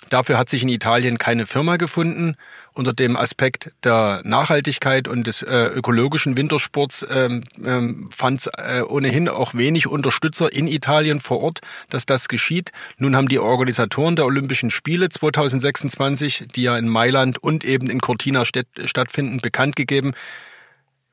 Dafür 0.09 0.37
hat 0.37 0.49
sich 0.49 0.63
in 0.63 0.69
Italien 0.69 1.17
keine 1.17 1.45
Firma 1.45 1.77
gefunden 1.77 2.35
unter 2.73 2.93
dem 2.93 3.15
Aspekt 3.15 3.71
der 3.83 4.21
Nachhaltigkeit 4.23 5.07
und 5.07 5.25
des 5.25 5.41
äh, 5.41 5.65
ökologischen 5.67 6.37
Wintersports 6.37 7.05
ähm, 7.09 7.43
ähm, 7.63 8.09
fand 8.11 8.41
es 8.41 8.47
äh, 8.47 8.81
ohnehin 8.81 9.29
auch 9.29 9.53
wenig 9.53 9.87
Unterstützer 9.87 10.51
in 10.51 10.67
Italien 10.67 11.19
vor 11.19 11.41
Ort, 11.41 11.61
dass 11.89 12.05
das 12.05 12.27
geschieht. 12.27 12.71
Nun 12.97 13.15
haben 13.15 13.29
die 13.29 13.39
Organisatoren 13.39 14.15
der 14.15 14.25
Olympischen 14.25 14.71
Spiele 14.71 15.09
2026, 15.09 16.47
die 16.55 16.63
ja 16.63 16.77
in 16.77 16.89
Mailand 16.89 17.41
und 17.41 17.63
eben 17.63 17.89
in 17.89 17.99
Cortina 17.99 18.43
stattfinden, 18.45 19.39
bekannt 19.39 19.75
gegeben, 19.75 20.13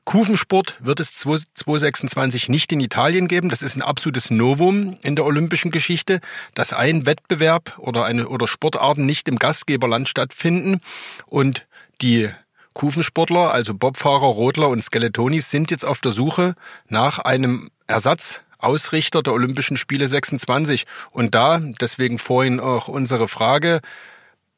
Kufensport 0.05 0.77
wird 0.79 0.99
es 0.99 1.13
2026 1.13 2.49
nicht 2.49 2.71
in 2.71 2.81
Italien 2.81 3.27
geben. 3.27 3.49
Das 3.49 3.61
ist 3.61 3.75
ein 3.75 3.81
absolutes 3.81 4.29
Novum 4.29 4.97
in 5.01 5.15
der 5.15 5.25
olympischen 5.25 5.71
Geschichte, 5.71 6.19
dass 6.53 6.73
ein 6.73 7.05
Wettbewerb 7.05 7.77
oder 7.79 8.03
eine 8.05 8.27
oder 8.27 8.47
Sportarten 8.47 9.05
nicht 9.05 9.29
im 9.29 9.39
Gastgeberland 9.39 10.09
stattfinden 10.09 10.81
und 11.25 11.65
die 12.01 12.29
Kufensportler, 12.73 13.53
also 13.53 13.73
Bobfahrer, 13.73 14.25
Rodler 14.25 14.69
und 14.69 14.83
Skeletonis 14.83 15.49
sind 15.49 15.71
jetzt 15.71 15.85
auf 15.85 16.01
der 16.01 16.11
Suche 16.11 16.55
nach 16.89 17.19
einem 17.19 17.69
Ersatzausrichter 17.87 19.21
der 19.21 19.33
Olympischen 19.33 19.77
Spiele 19.77 20.07
26 20.07 20.85
und 21.11 21.35
da 21.35 21.59
deswegen 21.59 22.19
vorhin 22.19 22.59
auch 22.59 22.87
unsere 22.87 23.27
Frage 23.27 23.79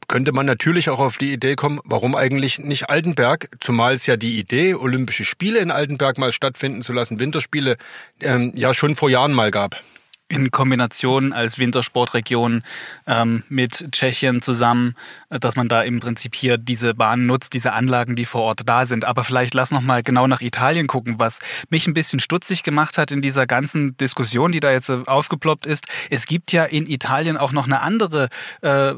könnte 0.08 0.32
man 0.32 0.46
natürlich 0.46 0.90
auch 0.90 1.00
auf 1.00 1.18
die 1.18 1.34
Idee 1.34 1.56
kommen, 1.56 1.80
warum 1.84 2.16
eigentlich 2.16 2.60
nicht 2.60 2.90
Altenberg, 2.90 3.50
zumal 3.60 3.94
es 3.94 4.06
ja 4.06 4.18
die 4.18 4.38
Idee, 4.40 4.76
Olympische 4.76 5.26
Spiele 5.26 5.60
in 5.60 5.72
Altenberg 5.72 6.18
mal 6.18 6.32
stattfinden 6.32 6.82
zu 6.82 6.94
lassen, 6.94 7.20
Winterspiele, 7.20 7.78
ähm, 8.22 8.52
ja 8.56 8.74
schon 8.74 8.96
vor 8.96 9.10
Jahren 9.10 9.34
mal 9.34 9.52
gab 9.52 9.82
in 10.28 10.50
Kombination 10.50 11.34
als 11.34 11.60
Wintersportregion 11.60 12.64
ähm, 13.06 13.44
mit 13.48 13.92
Tschechien 13.92 14.42
zusammen, 14.42 14.96
äh, 15.30 15.40
dass 15.40 15.56
man 15.56 15.68
da 15.68 15.84
im 15.84 16.00
Prinzip 16.00 16.36
hier 16.36 16.58
diese 16.58 16.96
Bahnen 16.96 17.28
nutzt, 17.28 17.54
diese 17.54 17.74
Anlagen, 17.74 18.16
die 18.16 18.26
vor 18.26 18.42
Ort 18.42 18.62
da 18.66 18.86
sind. 18.86 19.06
Aber 19.06 19.24
vielleicht 19.24 19.54
lass 19.54 19.72
noch 19.72 19.82
mal 19.82 20.02
genau 20.02 20.26
nach 20.26 20.42
Italien 20.42 20.88
gucken, 20.88 21.16
was 21.20 21.40
mich 21.70 21.86
ein 21.88 21.94
bisschen 21.94 22.20
stutzig 22.20 22.64
gemacht 22.64 22.98
hat 22.98 23.12
in 23.12 23.22
dieser 23.22 23.46
ganzen 23.46 23.98
Diskussion, 23.98 24.52
die 24.52 24.60
da 24.60 24.72
jetzt 24.72 24.90
aufgeploppt 24.90 25.68
ist. 25.68 25.86
Es 26.10 26.26
gibt 26.26 26.52
ja 26.52 26.66
in 26.66 26.88
Italien 26.88 27.38
auch 27.38 27.52
noch 27.52 27.66
eine 27.66 27.82
andere 27.82 28.30
äh, 28.62 28.94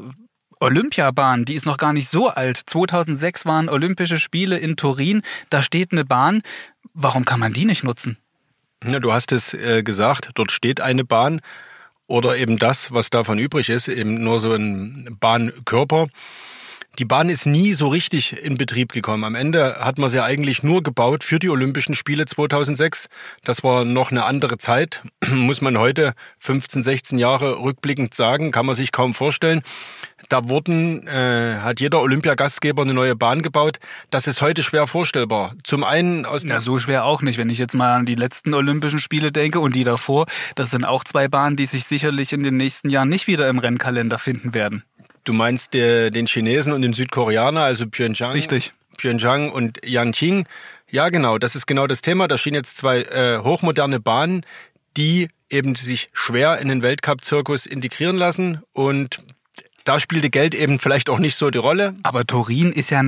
Olympiabahn, 0.60 1.44
die 1.44 1.54
ist 1.54 1.66
noch 1.66 1.76
gar 1.76 1.92
nicht 1.92 2.08
so 2.08 2.28
alt. 2.28 2.60
2006 2.64 3.46
waren 3.46 3.68
Olympische 3.68 4.18
Spiele 4.18 4.58
in 4.58 4.76
Turin. 4.76 5.22
Da 5.50 5.62
steht 5.62 5.92
eine 5.92 6.04
Bahn. 6.04 6.42
Warum 6.94 7.24
kann 7.24 7.40
man 7.40 7.52
die 7.52 7.64
nicht 7.64 7.84
nutzen? 7.84 8.18
Ja, 8.84 9.00
du 9.00 9.12
hast 9.12 9.32
es 9.32 9.54
äh, 9.54 9.82
gesagt, 9.82 10.30
dort 10.34 10.52
steht 10.52 10.80
eine 10.80 11.04
Bahn 11.04 11.40
oder 12.06 12.36
eben 12.36 12.58
das, 12.58 12.92
was 12.92 13.10
davon 13.10 13.38
übrig 13.38 13.68
ist, 13.68 13.88
eben 13.88 14.22
nur 14.22 14.40
so 14.40 14.52
ein 14.52 15.16
Bahnkörper. 15.20 16.06
Die 16.98 17.04
Bahn 17.04 17.28
ist 17.28 17.46
nie 17.46 17.74
so 17.74 17.86
richtig 17.86 18.44
in 18.44 18.58
Betrieb 18.58 18.90
gekommen. 18.90 19.22
Am 19.22 19.36
Ende 19.36 19.76
hat 19.78 19.98
man 19.98 20.10
sie 20.10 20.20
eigentlich 20.20 20.64
nur 20.64 20.82
gebaut 20.82 21.22
für 21.22 21.38
die 21.38 21.48
Olympischen 21.48 21.94
Spiele 21.94 22.26
2006. 22.26 23.08
Das 23.44 23.62
war 23.62 23.84
noch 23.84 24.10
eine 24.10 24.24
andere 24.24 24.58
Zeit, 24.58 25.00
muss 25.30 25.60
man 25.60 25.78
heute 25.78 26.14
15, 26.40 26.82
16 26.82 27.18
Jahre 27.18 27.60
rückblickend 27.60 28.14
sagen, 28.14 28.50
kann 28.50 28.66
man 28.66 28.74
sich 28.74 28.90
kaum 28.90 29.14
vorstellen. 29.14 29.62
Da 30.28 30.48
wurden, 30.48 31.06
äh, 31.06 31.58
hat 31.60 31.78
jeder 31.78 32.00
Olympiagastgeber 32.00 32.82
eine 32.82 32.94
neue 32.94 33.14
Bahn 33.14 33.42
gebaut. 33.42 33.78
Das 34.10 34.26
ist 34.26 34.42
heute 34.42 34.64
schwer 34.64 34.88
vorstellbar. 34.88 35.54
Zum 35.62 35.84
einen 35.84 36.26
aus 36.26 36.42
Ja, 36.42 36.60
so 36.60 36.80
schwer 36.80 37.04
auch 37.04 37.22
nicht. 37.22 37.38
Wenn 37.38 37.48
ich 37.48 37.58
jetzt 37.58 37.74
mal 37.74 37.94
an 37.94 38.06
die 38.06 38.16
letzten 38.16 38.52
Olympischen 38.54 38.98
Spiele 38.98 39.30
denke 39.30 39.60
und 39.60 39.76
die 39.76 39.84
davor, 39.84 40.26
das 40.56 40.70
sind 40.70 40.84
auch 40.84 41.04
zwei 41.04 41.28
Bahnen, 41.28 41.54
die 41.54 41.66
sich 41.66 41.84
sicherlich 41.84 42.32
in 42.32 42.42
den 42.42 42.56
nächsten 42.56 42.90
Jahren 42.90 43.08
nicht 43.08 43.28
wieder 43.28 43.48
im 43.48 43.60
Rennkalender 43.60 44.18
finden 44.18 44.52
werden. 44.52 44.82
Du 45.28 45.34
meinst 45.34 45.74
der, 45.74 46.10
den 46.10 46.26
Chinesen 46.26 46.72
und 46.72 46.80
den 46.80 46.94
Südkoreaner, 46.94 47.60
also 47.60 47.86
Pyeongchang? 47.86 48.32
Richtig. 48.32 48.72
Pyeongchang 48.96 49.50
und 49.52 49.78
Yanqing. 49.84 50.46
Ja, 50.90 51.10
genau, 51.10 51.36
das 51.36 51.54
ist 51.54 51.66
genau 51.66 51.86
das 51.86 52.00
Thema. 52.00 52.28
Da 52.28 52.38
stehen 52.38 52.54
jetzt 52.54 52.78
zwei 52.78 53.02
äh, 53.02 53.40
hochmoderne 53.44 54.00
Bahnen, 54.00 54.46
die 54.96 55.28
eben 55.50 55.74
sich 55.74 56.08
schwer 56.14 56.60
in 56.60 56.68
den 56.68 56.82
Weltcup-Zirkus 56.82 57.66
integrieren 57.66 58.16
lassen 58.16 58.62
und 58.72 59.18
da 59.88 59.98
spielte 59.98 60.28
Geld 60.28 60.54
eben 60.54 60.78
vielleicht 60.78 61.08
auch 61.08 61.18
nicht 61.18 61.36
so 61.36 61.48
die 61.48 61.56
Rolle. 61.56 61.94
Aber 62.02 62.26
Turin 62.26 62.72
ist 62.72 62.90
ja, 62.90 63.02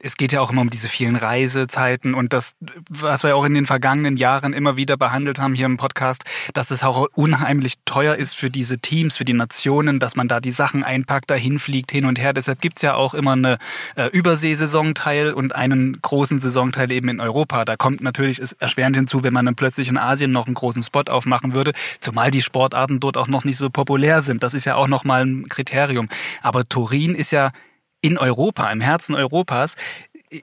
es 0.00 0.16
geht 0.16 0.32
ja 0.32 0.40
auch 0.40 0.50
immer 0.50 0.62
um 0.62 0.70
diese 0.70 0.88
vielen 0.88 1.14
Reisezeiten 1.14 2.12
und 2.12 2.32
das, 2.32 2.56
was 2.90 3.22
wir 3.22 3.36
auch 3.36 3.44
in 3.44 3.54
den 3.54 3.66
vergangenen 3.66 4.16
Jahren 4.16 4.52
immer 4.52 4.76
wieder 4.76 4.96
behandelt 4.96 5.38
haben 5.38 5.54
hier 5.54 5.66
im 5.66 5.76
Podcast, 5.76 6.24
dass 6.52 6.72
es 6.72 6.82
auch 6.82 7.06
unheimlich 7.14 7.74
teuer 7.84 8.16
ist 8.16 8.34
für 8.34 8.50
diese 8.50 8.78
Teams, 8.78 9.16
für 9.16 9.24
die 9.24 9.32
Nationen, 9.32 10.00
dass 10.00 10.16
man 10.16 10.26
da 10.26 10.40
die 10.40 10.50
Sachen 10.50 10.82
einpackt, 10.82 11.30
dahin 11.30 11.60
fliegt, 11.60 11.92
hin 11.92 12.04
und 12.04 12.18
her. 12.18 12.32
Deshalb 12.32 12.60
gibt's 12.60 12.82
ja 12.82 12.94
auch 12.94 13.14
immer 13.14 13.34
eine 13.34 13.58
äh, 13.94 14.08
Überseesaisonteil 14.08 15.34
und 15.34 15.54
einen 15.54 16.02
großen 16.02 16.40
Saisonteil 16.40 16.90
eben 16.90 17.10
in 17.10 17.20
Europa. 17.20 17.64
Da 17.64 17.76
kommt 17.76 18.00
natürlich 18.00 18.40
ist 18.40 18.56
erschwerend 18.58 18.96
hinzu, 18.96 19.22
wenn 19.22 19.32
man 19.32 19.46
dann 19.46 19.54
plötzlich 19.54 19.88
in 19.88 19.98
Asien 19.98 20.32
noch 20.32 20.46
einen 20.46 20.54
großen 20.54 20.82
Spot 20.82 21.04
aufmachen 21.08 21.54
würde, 21.54 21.74
zumal 22.00 22.32
die 22.32 22.42
Sportarten 22.42 22.98
dort 22.98 23.16
auch 23.16 23.28
noch 23.28 23.44
nicht 23.44 23.56
so 23.56 23.70
populär 23.70 24.20
sind. 24.20 24.42
Das 24.42 24.52
ist 24.52 24.64
ja 24.64 24.74
auch 24.74 24.88
nochmal 24.88 25.24
ein 25.24 25.48
Kriterium. 25.48 26.08
Aber 26.42 26.64
Turin 26.64 27.14
ist 27.14 27.30
ja 27.30 27.52
in 28.00 28.18
Europa, 28.18 28.70
im 28.70 28.80
Herzen 28.80 29.14
Europas. 29.14 29.76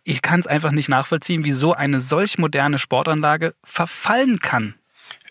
Ich 0.04 0.22
kann 0.22 0.40
es 0.40 0.48
einfach 0.48 0.72
nicht 0.72 0.90
nachvollziehen, 0.90 1.44
wie 1.44 1.52
so 1.52 1.74
eine 1.74 2.02
solch 2.02 2.38
moderne 2.38 2.80
Sportanlage 2.80 3.54
verfallen 3.64 4.40
kann. 4.40 4.76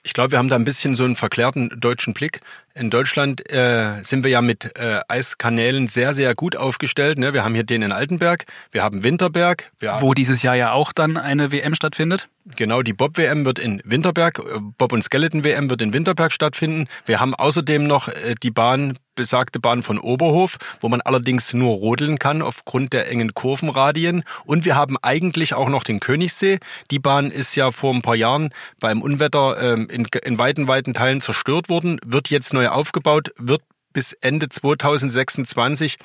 Ich 0.02 0.12
glaube, 0.12 0.32
wir 0.32 0.38
haben 0.38 0.48
da 0.48 0.56
ein 0.56 0.64
bisschen 0.64 0.94
so 0.94 1.04
einen 1.04 1.16
verklärten 1.16 1.70
deutschen 1.78 2.14
Blick. 2.14 2.40
In 2.74 2.88
Deutschland 2.88 3.50
äh, 3.50 4.00
sind 4.02 4.22
wir 4.22 4.30
ja 4.30 4.40
mit 4.40 4.78
äh, 4.78 5.00
Eiskanälen 5.08 5.88
sehr, 5.88 6.14
sehr 6.14 6.36
gut 6.36 6.54
aufgestellt. 6.54 7.18
Ne? 7.18 7.34
Wir 7.34 7.44
haben 7.44 7.54
hier 7.54 7.64
den 7.64 7.82
in 7.82 7.90
Altenberg, 7.90 8.46
wir 8.70 8.84
haben 8.84 9.02
Winterberg. 9.02 9.70
Wir 9.80 9.96
Wo 10.00 10.14
dieses 10.14 10.42
Jahr 10.42 10.54
ja 10.54 10.72
auch 10.72 10.92
dann 10.92 11.16
eine 11.16 11.50
WM 11.50 11.74
stattfindet. 11.74 12.28
Genau, 12.56 12.82
die 12.82 12.92
Bob-WM 12.92 13.44
wird 13.44 13.58
in 13.58 13.82
Winterberg, 13.84 14.38
äh, 14.38 14.60
Bob- 14.78 14.92
und 14.92 15.02
Skeleton-WM 15.02 15.68
wird 15.68 15.82
in 15.82 15.92
Winterberg 15.92 16.32
stattfinden. 16.32 16.88
Wir 17.06 17.20
haben 17.20 17.34
außerdem 17.34 17.86
noch 17.86 18.08
äh, 18.08 18.34
die 18.42 18.50
Bahn, 18.50 18.96
besagte 19.14 19.60
Bahn 19.60 19.82
von 19.82 19.98
Oberhof, 19.98 20.56
wo 20.80 20.88
man 20.88 21.02
allerdings 21.02 21.52
nur 21.52 21.74
rodeln 21.74 22.18
kann 22.18 22.40
aufgrund 22.40 22.94
der 22.94 23.10
engen 23.10 23.34
Kurvenradien. 23.34 24.24
Und 24.46 24.64
wir 24.64 24.76
haben 24.76 24.96
eigentlich 25.02 25.52
auch 25.52 25.68
noch 25.68 25.84
den 25.84 26.00
Königssee. 26.00 26.58
Die 26.90 26.98
Bahn 26.98 27.30
ist 27.30 27.54
ja 27.56 27.70
vor 27.70 27.92
ein 27.92 28.02
paar 28.02 28.16
Jahren 28.16 28.50
beim 28.78 29.02
Unwetter 29.02 29.60
ähm, 29.60 29.88
in, 29.90 30.06
in 30.24 30.38
weiten, 30.38 30.66
weiten 30.66 30.94
Teilen 30.94 31.20
zerstört 31.20 31.68
worden, 31.68 32.00
wird 32.06 32.30
jetzt 32.30 32.54
neu 32.54 32.59
aufgebaut, 32.68 33.30
wird 33.36 33.62
bis 33.92 34.12
Ende 34.12 34.48
2026 34.48 35.98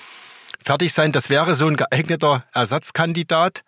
fertig 0.63 0.93
sein. 0.93 1.11
Das 1.11 1.29
wäre 1.29 1.55
so 1.55 1.67
ein 1.67 1.77
geeigneter 1.77 2.45
Ersatzkandidat 2.53 3.63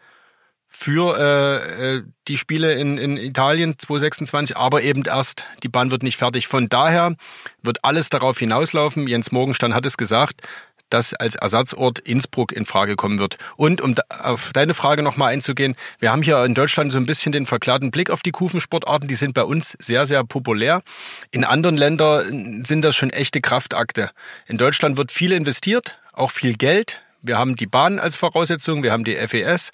für 0.67 1.17
äh, 1.17 1.97
äh 1.97 2.03
die 2.27 2.37
Spiele 2.37 2.73
in, 2.73 2.97
in 2.97 3.15
Italien 3.15 3.79
2026, 3.79 4.57
aber 4.57 4.81
eben 4.81 5.03
erst, 5.05 5.45
die 5.63 5.69
Bahn 5.69 5.91
wird 5.91 6.03
nicht 6.03 6.17
fertig. 6.17 6.47
Von 6.47 6.67
daher 6.67 7.15
wird 7.61 7.85
alles 7.85 8.09
darauf 8.09 8.37
hinauslaufen. 8.37 9.07
Jens 9.07 9.31
Morgenstern 9.31 9.73
hat 9.73 9.85
es 9.85 9.95
gesagt, 9.95 10.41
dass 10.89 11.13
als 11.13 11.35
Ersatzort 11.35 11.99
Innsbruck 11.99 12.51
in 12.51 12.65
Frage 12.65 12.95
kommen 12.95 13.19
wird. 13.19 13.37
Und 13.55 13.81
um 13.81 13.95
auf 14.09 14.51
deine 14.53 14.73
Frage 14.73 15.03
nochmal 15.03 15.33
einzugehen, 15.33 15.75
wir 15.99 16.11
haben 16.11 16.21
hier 16.21 16.43
in 16.43 16.53
Deutschland 16.53 16.91
so 16.91 16.97
ein 16.97 17.05
bisschen 17.05 17.31
den 17.31 17.45
verklärten 17.45 17.91
Blick 17.91 18.09
auf 18.09 18.21
die 18.21 18.31
Kufensportarten. 18.31 19.07
Die 19.07 19.15
sind 19.15 19.33
bei 19.33 19.43
uns 19.43 19.75
sehr, 19.79 20.05
sehr 20.05 20.23
populär. 20.23 20.81
In 21.31 21.43
anderen 21.43 21.77
Ländern 21.77 22.63
sind 22.65 22.81
das 22.81 22.95
schon 22.95 23.09
echte 23.09 23.41
Kraftakte. 23.41 24.11
In 24.47 24.57
Deutschland 24.57 24.97
wird 24.97 25.11
viel 25.11 25.31
investiert, 25.31 25.97
auch 26.13 26.31
viel 26.31 26.55
Geld. 26.55 27.01
Wir 27.21 27.37
haben 27.37 27.55
die 27.55 27.65
Bahn 27.65 27.99
als 27.99 28.15
Voraussetzung, 28.15 28.83
wir 28.83 28.91
haben 28.91 29.03
die 29.03 29.15
FES 29.15 29.71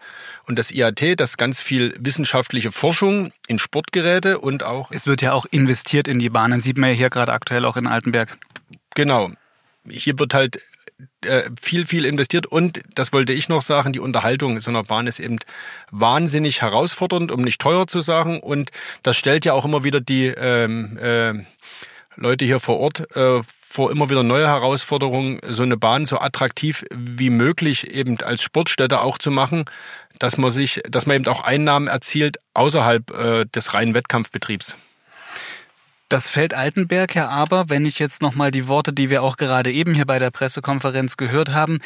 und 0.48 0.58
das 0.58 0.72
IAT, 0.72 1.20
das 1.20 1.38
ganz 1.38 1.60
viel 1.60 1.94
wissenschaftliche 2.00 2.72
Forschung 2.72 3.32
in 3.48 3.60
Sportgeräte 3.60 4.40
und 4.40 4.64
auch. 4.64 4.90
Es 4.92 5.08
wird 5.08 5.22
ja 5.22 5.34
auch 5.34 5.46
investiert 5.52 6.08
in 6.08 6.20
die 6.20 6.30
Bahnen, 6.30 6.62
sieht 6.62 6.78
man 6.78 6.92
ja 6.92 6.96
hier 6.96 7.10
gerade 7.10 7.34
aktuell 7.34 7.66
auch 7.66 7.78
in 7.78 7.86
Altenberg. 7.86 8.38
Genau. 8.96 9.32
Hier 9.88 10.18
wird 10.18 10.34
halt 10.34 10.62
viel, 11.62 11.86
viel 11.86 12.06
investiert 12.06 12.46
und 12.46 12.82
das 12.96 13.14
wollte 13.14 13.34
ich 13.34 13.50
noch 13.50 13.62
sagen, 13.62 13.94
die 13.94 14.00
Unterhaltung 14.00 14.60
so 14.60 14.70
einer 14.70 14.84
Bahn 14.84 15.08
ist 15.08 15.20
eben 15.20 15.40
wahnsinnig 15.92 16.62
herausfordernd, 16.62 17.32
um 17.32 17.42
nicht 17.42 17.62
teuer 17.62 17.88
zu 17.88 18.02
sagen 18.02 18.40
und 18.40 18.72
das 19.04 19.18
stellt 19.18 19.46
ja 19.46 19.54
auch 19.54 19.66
immer 19.66 19.84
wieder 19.84 20.02
die 20.02 20.28
ähm, 20.28 20.98
äh, 20.98 21.34
Leute 22.16 22.46
hier 22.46 22.60
vor 22.60 22.80
Ort 22.80 23.16
äh, 23.16 23.42
vor 23.74 23.92
immer 23.92 24.08
wieder 24.12 24.22
neue 24.22 24.48
Herausforderungen, 24.48 25.40
so 25.48 25.64
eine 25.64 25.78
Bahn 25.78 26.06
so 26.06 26.20
attraktiv 26.20 26.86
wie 26.92 27.32
möglich 27.32 27.90
eben 27.90 28.20
als 28.22 28.44
Sportstätte 28.44 29.02
auch 29.02 29.18
zu 29.18 29.32
machen, 29.32 29.66
dass 30.20 30.38
man 30.38 30.52
sich, 30.52 30.82
dass 30.88 31.08
man 31.08 31.16
eben 31.16 31.28
auch 31.28 31.40
Einnahmen 31.40 31.88
erzielt 31.88 32.38
außerhalb 32.54 33.10
äh, 33.10 33.46
des 33.46 33.74
reinen 33.74 33.96
Wettkampfbetriebs. 33.96 34.76
Das 36.10 36.30
fällt 36.30 36.54
Altenberg 36.54 37.16
ja 37.16 37.30
aber, 37.30 37.70
wenn 37.70 37.86
ich 37.86 38.00
jetzt 38.00 38.22
nochmal 38.22 38.52
die 38.52 38.68
Worte, 38.68 38.94
die 38.94 39.10
wir 39.10 39.24
auch 39.24 39.38
gerade 39.38 39.72
eben 39.72 39.94
hier 39.94 40.06
bei 40.06 40.20
der 40.20 40.32
Pressekonferenz 40.32 41.18
gehört 41.18 41.54
haben, 41.54 41.80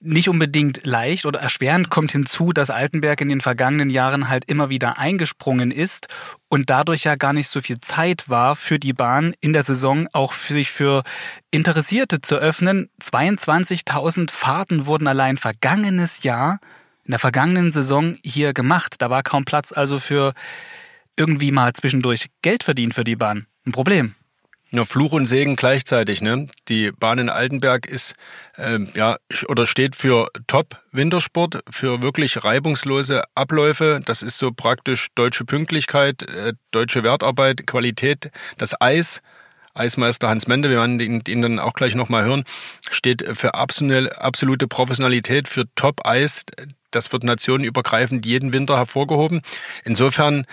nicht 0.00 0.28
unbedingt 0.28 0.86
leicht 0.86 1.26
oder 1.26 1.40
erschwerend 1.40 1.90
kommt 1.90 2.12
hinzu, 2.12 2.52
dass 2.52 2.70
Altenberg 2.70 3.20
in 3.20 3.28
den 3.28 3.40
vergangenen 3.40 3.90
Jahren 3.90 4.28
halt 4.28 4.44
immer 4.44 4.68
wieder 4.68 4.98
eingesprungen 4.98 5.70
ist 5.70 6.06
und 6.48 6.70
dadurch 6.70 7.04
ja 7.04 7.16
gar 7.16 7.32
nicht 7.32 7.48
so 7.48 7.60
viel 7.60 7.80
Zeit 7.80 8.28
war 8.28 8.54
für 8.54 8.78
die 8.78 8.92
Bahn 8.92 9.34
in 9.40 9.52
der 9.52 9.64
Saison 9.64 10.08
auch 10.12 10.32
für 10.32 10.52
sich 10.52 10.70
für 10.70 11.02
Interessierte 11.50 12.20
zu 12.20 12.36
öffnen. 12.36 12.90
22.000 13.02 14.30
Fahrten 14.30 14.86
wurden 14.86 15.08
allein 15.08 15.36
vergangenes 15.36 16.22
Jahr 16.22 16.60
in 17.04 17.10
der 17.10 17.18
vergangenen 17.18 17.70
Saison 17.70 18.16
hier 18.22 18.52
gemacht. 18.52 18.96
Da 18.98 19.10
war 19.10 19.22
kaum 19.22 19.44
Platz 19.44 19.72
also 19.72 19.98
für 19.98 20.32
irgendwie 21.18 21.50
mal 21.50 21.72
zwischendurch 21.72 22.26
Geld 22.42 22.62
verdienen 22.62 22.92
für 22.92 23.04
die 23.04 23.16
Bahn. 23.16 23.46
Ein 23.66 23.72
Problem. 23.72 24.14
Na, 24.70 24.84
Fluch 24.84 25.12
und 25.12 25.24
Segen 25.24 25.56
gleichzeitig. 25.56 26.20
Ne? 26.20 26.46
Die 26.68 26.92
Bahn 26.92 27.18
in 27.18 27.30
Altenberg 27.30 27.86
ist 27.86 28.14
äh, 28.58 28.78
ja 28.94 29.16
oder 29.48 29.66
steht 29.66 29.96
für 29.96 30.28
Top-Wintersport, 30.46 31.60
für 31.70 32.02
wirklich 32.02 32.44
reibungslose 32.44 33.22
Abläufe. 33.34 34.02
Das 34.04 34.20
ist 34.20 34.36
so 34.36 34.52
praktisch 34.52 35.08
deutsche 35.14 35.46
Pünktlichkeit, 35.46 36.22
äh, 36.22 36.52
deutsche 36.70 37.02
Wertarbeit, 37.02 37.66
Qualität. 37.66 38.30
Das 38.58 38.78
Eis, 38.78 39.22
Eismeister 39.72 40.28
Hans 40.28 40.46
Mende, 40.46 40.68
wir 40.68 40.76
werden 40.76 41.00
ihn, 41.00 41.22
ihn 41.26 41.40
dann 41.40 41.58
auch 41.60 41.72
gleich 41.72 41.94
nochmal 41.94 42.24
hören, 42.24 42.44
steht 42.90 43.24
für 43.38 43.54
absolute 43.54 44.68
Professionalität, 44.68 45.48
für 45.48 45.64
Top-Eis. 45.76 46.44
Das 46.90 47.10
wird 47.10 47.24
nationenübergreifend 47.24 48.26
jeden 48.26 48.52
Winter 48.52 48.76
hervorgehoben. 48.76 49.40
Insofern 49.84 50.44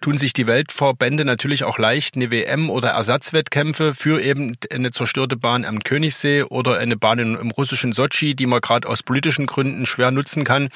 tun 0.00 0.16
sich 0.16 0.32
die 0.32 0.46
Weltverbände 0.46 1.24
natürlich 1.24 1.64
auch 1.64 1.78
leicht, 1.78 2.16
eine 2.16 2.30
WM 2.30 2.70
oder 2.70 2.90
Ersatzwettkämpfe 2.90 3.94
für 3.94 4.20
eben 4.22 4.56
eine 4.72 4.92
zerstörte 4.92 5.36
Bahn 5.36 5.64
am 5.64 5.80
Königssee 5.80 6.42
oder 6.42 6.78
eine 6.78 6.96
Bahn 6.96 7.18
im 7.18 7.50
russischen 7.50 7.92
Sochi, 7.92 8.34
die 8.34 8.46
man 8.46 8.60
gerade 8.60 8.88
aus 8.88 9.02
politischen 9.02 9.46
Gründen 9.46 9.86
schwer 9.86 10.10
nutzen 10.10 10.44
kann, 10.44 10.70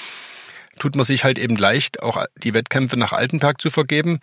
tut 0.79 0.97
man 0.97 1.05
sich 1.05 1.25
halt 1.25 1.39
eben 1.39 1.57
leicht, 1.57 2.03
auch 2.03 2.25
die 2.37 2.55
Wettkämpfe 2.55 2.97
nach 2.97 3.13
Altenberg 3.13 3.61
zu 3.61 3.71
vergeben 3.71 4.21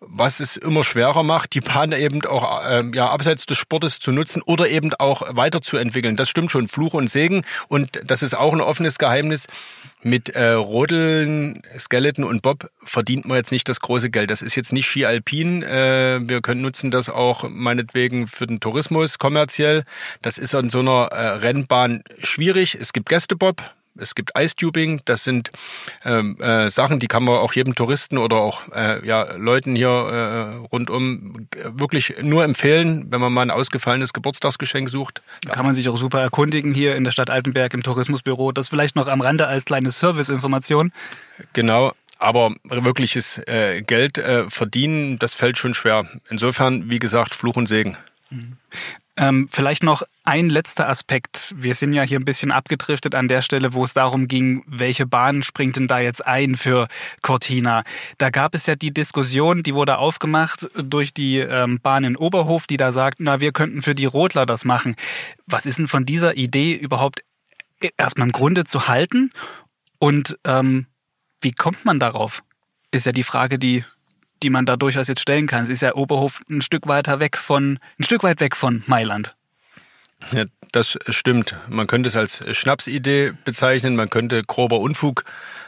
was 0.00 0.38
es 0.40 0.56
immer 0.56 0.84
schwerer 0.84 1.22
macht, 1.22 1.54
die 1.54 1.60
Bahn 1.60 1.92
eben 1.92 2.24
auch 2.24 2.64
äh, 2.64 2.84
ja, 2.94 3.08
abseits 3.08 3.46
des 3.46 3.58
Sportes 3.58 3.98
zu 3.98 4.12
nutzen 4.12 4.42
oder 4.42 4.68
eben 4.68 4.94
auch 4.94 5.22
weiterzuentwickeln. 5.34 6.16
Das 6.16 6.28
stimmt 6.28 6.50
schon, 6.50 6.68
Fluch 6.68 6.94
und 6.94 7.10
Segen. 7.10 7.42
Und 7.68 8.00
das 8.04 8.22
ist 8.22 8.36
auch 8.36 8.52
ein 8.52 8.60
offenes 8.60 8.98
Geheimnis. 8.98 9.46
Mit 10.02 10.28
äh, 10.30 10.50
Rodeln, 10.50 11.62
Skeleton 11.76 12.22
und 12.22 12.42
Bob 12.42 12.70
verdient 12.84 13.26
man 13.26 13.38
jetzt 13.38 13.50
nicht 13.50 13.68
das 13.68 13.80
große 13.80 14.10
Geld. 14.10 14.30
Das 14.30 14.42
ist 14.42 14.54
jetzt 14.54 14.72
nicht 14.72 14.86
Ski 14.86 15.04
Alpin. 15.04 15.64
Äh, 15.64 16.20
wir 16.22 16.40
können 16.40 16.62
nutzen 16.62 16.92
das 16.92 17.08
auch 17.08 17.48
meinetwegen 17.48 18.28
für 18.28 18.46
den 18.46 18.60
Tourismus 18.60 19.18
kommerziell. 19.18 19.84
Das 20.22 20.38
ist 20.38 20.54
an 20.54 20.70
so 20.70 20.78
einer 20.78 21.08
äh, 21.10 21.26
Rennbahn 21.38 22.04
schwierig. 22.18 22.76
Es 22.80 22.92
gibt 22.92 23.08
Gästebob, 23.08 23.60
es 23.98 24.14
gibt 24.14 24.36
Eistubing, 24.36 25.00
das 25.04 25.24
sind 25.24 25.50
ähm, 26.04 26.36
äh, 26.40 26.70
Sachen, 26.70 26.98
die 26.98 27.08
kann 27.08 27.24
man 27.24 27.36
auch 27.36 27.52
jedem 27.52 27.74
Touristen 27.74 28.18
oder 28.18 28.36
auch 28.36 28.62
äh, 28.72 29.06
ja, 29.06 29.32
Leuten 29.34 29.76
hier 29.76 29.88
äh, 29.88 30.66
rundum 30.66 31.48
wirklich 31.64 32.14
nur 32.22 32.44
empfehlen, 32.44 33.06
wenn 33.10 33.20
man 33.20 33.32
mal 33.32 33.42
ein 33.42 33.50
ausgefallenes 33.50 34.12
Geburtstagsgeschenk 34.12 34.88
sucht. 34.88 35.22
Da 35.42 35.52
kann 35.52 35.66
man 35.66 35.74
sich 35.74 35.88
auch 35.88 35.96
super 35.96 36.20
erkundigen 36.20 36.74
hier 36.74 36.96
in 36.96 37.04
der 37.04 37.10
Stadt 37.10 37.30
Altenberg 37.30 37.74
im 37.74 37.82
Tourismusbüro. 37.82 38.52
Das 38.52 38.68
vielleicht 38.68 38.96
noch 38.96 39.08
am 39.08 39.20
Rande 39.20 39.46
als 39.46 39.64
kleine 39.64 39.90
Serviceinformation. 39.90 40.92
Genau, 41.52 41.92
aber 42.18 42.54
wirkliches 42.64 43.38
äh, 43.46 43.82
Geld 43.82 44.18
äh, 44.18 44.48
verdienen, 44.50 45.18
das 45.18 45.34
fällt 45.34 45.58
schon 45.58 45.74
schwer. 45.74 46.06
Insofern, 46.28 46.90
wie 46.90 46.98
gesagt, 46.98 47.34
Fluch 47.34 47.56
und 47.56 47.66
Segen. 47.66 47.96
Mhm. 48.30 48.56
Ähm, 49.18 49.48
vielleicht 49.50 49.82
noch 49.82 50.04
ein 50.22 50.48
letzter 50.48 50.88
Aspekt. 50.88 51.52
Wir 51.56 51.74
sind 51.74 51.92
ja 51.92 52.02
hier 52.02 52.20
ein 52.20 52.24
bisschen 52.24 52.52
abgedriftet 52.52 53.16
an 53.16 53.26
der 53.26 53.42
Stelle, 53.42 53.74
wo 53.74 53.82
es 53.82 53.92
darum 53.92 54.28
ging, 54.28 54.62
welche 54.68 55.06
Bahn 55.06 55.42
springt 55.42 55.74
denn 55.74 55.88
da 55.88 55.98
jetzt 55.98 56.24
ein 56.24 56.54
für 56.54 56.86
Cortina. 57.20 57.82
Da 58.18 58.30
gab 58.30 58.54
es 58.54 58.66
ja 58.66 58.76
die 58.76 58.94
Diskussion, 58.94 59.64
die 59.64 59.74
wurde 59.74 59.98
aufgemacht 59.98 60.68
durch 60.76 61.12
die 61.12 61.38
ähm, 61.38 61.80
Bahn 61.80 62.04
in 62.04 62.16
Oberhof, 62.16 62.68
die 62.68 62.76
da 62.76 62.92
sagt, 62.92 63.18
na, 63.18 63.40
wir 63.40 63.50
könnten 63.50 63.82
für 63.82 63.96
die 63.96 64.04
Rotler 64.04 64.46
das 64.46 64.64
machen. 64.64 64.94
Was 65.46 65.66
ist 65.66 65.80
denn 65.80 65.88
von 65.88 66.06
dieser 66.06 66.36
Idee 66.36 66.74
überhaupt 66.74 67.24
erstmal 67.96 68.28
im 68.28 68.32
Grunde 68.32 68.64
zu 68.64 68.86
halten? 68.86 69.32
Und 69.98 70.38
ähm, 70.44 70.86
wie 71.42 71.52
kommt 71.52 71.84
man 71.84 71.98
darauf? 71.98 72.44
Ist 72.92 73.06
ja 73.06 73.12
die 73.12 73.24
Frage, 73.24 73.58
die 73.58 73.84
die 74.42 74.50
man 74.50 74.66
da 74.66 74.76
durchaus 74.76 75.08
jetzt 75.08 75.20
stellen 75.20 75.46
kann. 75.46 75.64
Es 75.64 75.70
ist 75.70 75.82
ja 75.82 75.94
Oberhof 75.94 76.40
ein 76.48 76.60
Stück 76.60 76.86
weiter 76.86 77.20
weg 77.20 77.36
von, 77.36 77.78
ein 77.98 78.04
Stück 78.04 78.22
weit 78.22 78.40
weg 78.40 78.56
von 78.56 78.82
Mailand. 78.86 79.36
Ja, 80.32 80.44
das 80.72 80.98
stimmt. 81.08 81.54
Man 81.68 81.86
könnte 81.86 82.08
es 82.08 82.16
als 82.16 82.42
Schnapsidee 82.56 83.32
bezeichnen, 83.44 83.96
man 83.96 84.10
könnte 84.10 84.42
grober 84.42 84.80
Unfug 84.80 85.24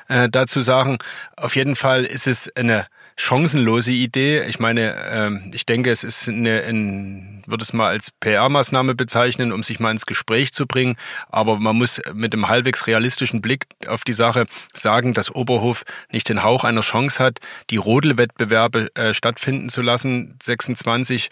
äh, 0.08 0.28
dazu 0.28 0.60
sagen. 0.60 0.98
Auf 1.36 1.56
jeden 1.56 1.76
Fall 1.76 2.04
ist 2.04 2.26
es 2.26 2.54
eine 2.56 2.86
chancenlose 3.20 3.90
Idee. 3.90 4.44
Ich 4.48 4.58
meine, 4.58 4.96
ähm, 5.10 5.50
ich 5.54 5.66
denke, 5.66 5.90
es 5.90 6.04
ist 6.04 6.26
eine, 6.26 6.62
ein, 6.62 7.42
würde 7.46 7.62
es 7.62 7.74
mal 7.74 7.88
als 7.88 8.10
PR-Maßnahme 8.20 8.94
bezeichnen, 8.94 9.52
um 9.52 9.62
sich 9.62 9.78
mal 9.78 9.90
ins 9.90 10.06
Gespräch 10.06 10.52
zu 10.52 10.66
bringen. 10.66 10.96
Aber 11.28 11.58
man 11.58 11.76
muss 11.76 12.00
mit 12.14 12.32
einem 12.32 12.48
halbwegs 12.48 12.86
realistischen 12.86 13.42
Blick 13.42 13.66
auf 13.86 14.04
die 14.04 14.14
Sache 14.14 14.46
sagen, 14.72 15.12
dass 15.12 15.34
Oberhof 15.34 15.84
nicht 16.10 16.30
den 16.30 16.42
Hauch 16.42 16.64
einer 16.64 16.80
Chance 16.80 17.22
hat, 17.22 17.40
die 17.68 17.76
Rodelwettbewerbe 17.76 18.88
äh, 18.94 19.12
stattfinden 19.12 19.68
zu 19.68 19.82
lassen. 19.82 20.36
26 20.42 21.28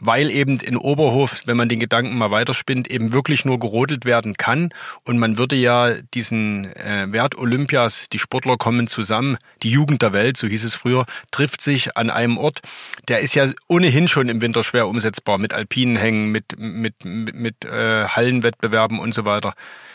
weil 0.00 0.30
eben 0.30 0.58
in 0.58 0.76
Oberhof, 0.76 1.42
wenn 1.44 1.56
man 1.56 1.68
den 1.68 1.78
Gedanken 1.78 2.16
mal 2.16 2.30
weiterspinnt, 2.30 2.90
eben 2.90 3.12
wirklich 3.12 3.44
nur 3.44 3.60
gerodelt 3.60 4.04
werden 4.04 4.36
kann. 4.36 4.70
Und 5.04 5.18
man 5.18 5.38
würde 5.38 5.56
ja 5.56 5.94
diesen 6.14 6.74
äh, 6.74 7.06
Wert 7.10 7.36
Olympias, 7.36 8.08
die 8.10 8.18
Sportler 8.18 8.56
kommen 8.56 8.86
zusammen, 8.86 9.36
die 9.62 9.70
Jugend 9.70 10.02
der 10.02 10.12
Welt, 10.12 10.36
so 10.36 10.46
hieß 10.46 10.64
es 10.64 10.74
früher, 10.74 11.04
trifft 11.30 11.60
sich 11.60 11.96
an 11.96 12.10
einem 12.10 12.38
Ort. 12.38 12.60
Der 13.08 13.20
ist 13.20 13.34
ja 13.34 13.46
ohnehin 13.68 14.08
schon 14.08 14.28
im 14.28 14.40
Winter 14.40 14.64
schwer 14.64 14.88
umsetzbar 14.88 15.38
mit 15.38 15.52
alpinen 15.52 15.96
Hängen, 15.96 16.32
mit, 16.32 16.58
mit, 16.58 17.04
mit, 17.04 17.34
mit 17.34 17.64
äh, 17.64 18.04
Hallenwettbewerben 18.04 18.98
und 18.98 19.14
so 19.14 19.24
weiter. 19.24 19.54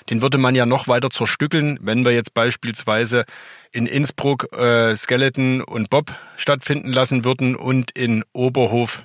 Den 0.09 0.21
würde 0.21 0.37
man 0.37 0.53
ja 0.53 0.67
noch 0.67 0.87
weiter 0.87 1.09
zerstückeln, 1.09 1.79
wenn 1.81 2.05
wir 2.05 2.11
jetzt 2.11 2.35
beispielsweise 2.35 3.25
in 3.71 3.87
Innsbruck 3.87 4.55
äh, 4.55 4.95
Skeleton 4.95 5.61
und 5.61 5.89
Bob 5.89 6.13
stattfinden 6.37 6.93
lassen 6.93 7.25
würden 7.25 7.55
und 7.55 7.91
in 7.91 8.23
Oberhof 8.31 9.03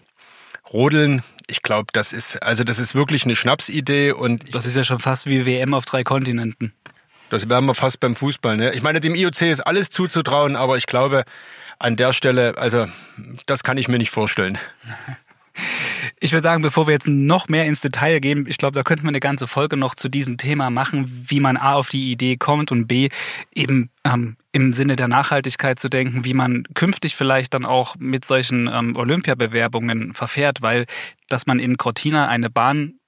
Rodeln, 0.73 1.23
ich 1.49 1.63
glaube, 1.63 1.89
das 1.93 2.13
ist, 2.13 2.43
also 2.43 2.65
das 2.65 2.79
ist 2.79 2.95
wirklich 2.95 3.25
eine 3.25 3.37
Schnapsidee 3.37 4.13
und. 4.13 4.55
Das 4.55 4.67
ist 4.67 4.77
ja 4.77 4.85
schon 4.85 5.01
fast 5.01 5.27
wie 5.27 5.47
WM 5.47 5.75
auf 5.75 5.85
drei 5.85 6.05
Kontinenten. 6.05 6.73
Das 7.29 7.49
wären 7.49 7.65
wir 7.65 7.75
fast 7.75 8.01
beim 8.01 8.17
Fußball, 8.17 8.57
ne? 8.57 8.73
Ich 8.73 8.83
meine, 8.83 9.01
dem 9.01 9.15
IOC 9.15 9.43
ist 9.43 9.61
alles 9.61 9.91
zuzutrauen, 9.91 10.57
aber 10.57 10.77
ich 10.77 10.87
glaube, 10.87 11.25
an 11.79 11.97
der 11.97 12.13
Stelle, 12.13 12.59
also, 12.59 12.87
das 13.47 13.63
kann 13.63 13.79
ich 13.79 13.89
mir 13.89 13.99
nicht 13.99 14.11
vorstellen. 14.11 14.59
Ich 16.19 16.33
würde 16.33 16.43
sagen, 16.43 16.63
bevor 16.63 16.87
wir 16.87 16.93
jetzt 16.93 17.09
noch 17.09 17.49
mehr 17.49 17.65
ins 17.65 17.81
Detail 17.81 18.21
gehen, 18.21 18.47
ich 18.49 18.59
glaube, 18.59 18.75
da 18.75 18.83
könnten 18.83 19.05
wir 19.05 19.09
eine 19.09 19.21
ganze 19.21 19.47
Folge 19.47 19.77
noch 19.77 19.95
zu 19.95 20.09
diesem 20.09 20.37
Thema 20.37 20.71
machen, 20.71 21.25
wie 21.29 21.41
man 21.41 21.57
A 21.57 21.75
auf 21.75 21.89
die 21.89 22.11
Idee 22.13 22.37
kommt 22.37 22.73
und 22.73 22.87
B 22.87 23.09
eben 23.55 23.91
ähm, 24.05 24.37
im 24.53 24.73
Sinne 24.73 24.97
der 24.97 25.09
Nachhaltigkeit 25.09 25.79
zu 25.79 25.89
denken, 25.89 26.25
wie 26.25 26.35
man 26.35 26.65
künftig 26.75 27.15
vielleicht 27.15 27.55
dann 27.55 27.65
auch 27.65 27.97
mit 27.99 28.25
solchen 28.25 28.69
ähm, 28.69 28.97
Olympiabewerbungen 28.97 30.13
verfährt, 30.13 30.63
weil 30.63 30.87
dass 31.29 31.47
man 31.47 31.59
in 31.59 31.77
Cortina 31.77 32.29
eine 32.29 32.51
Bahn 32.51 33.00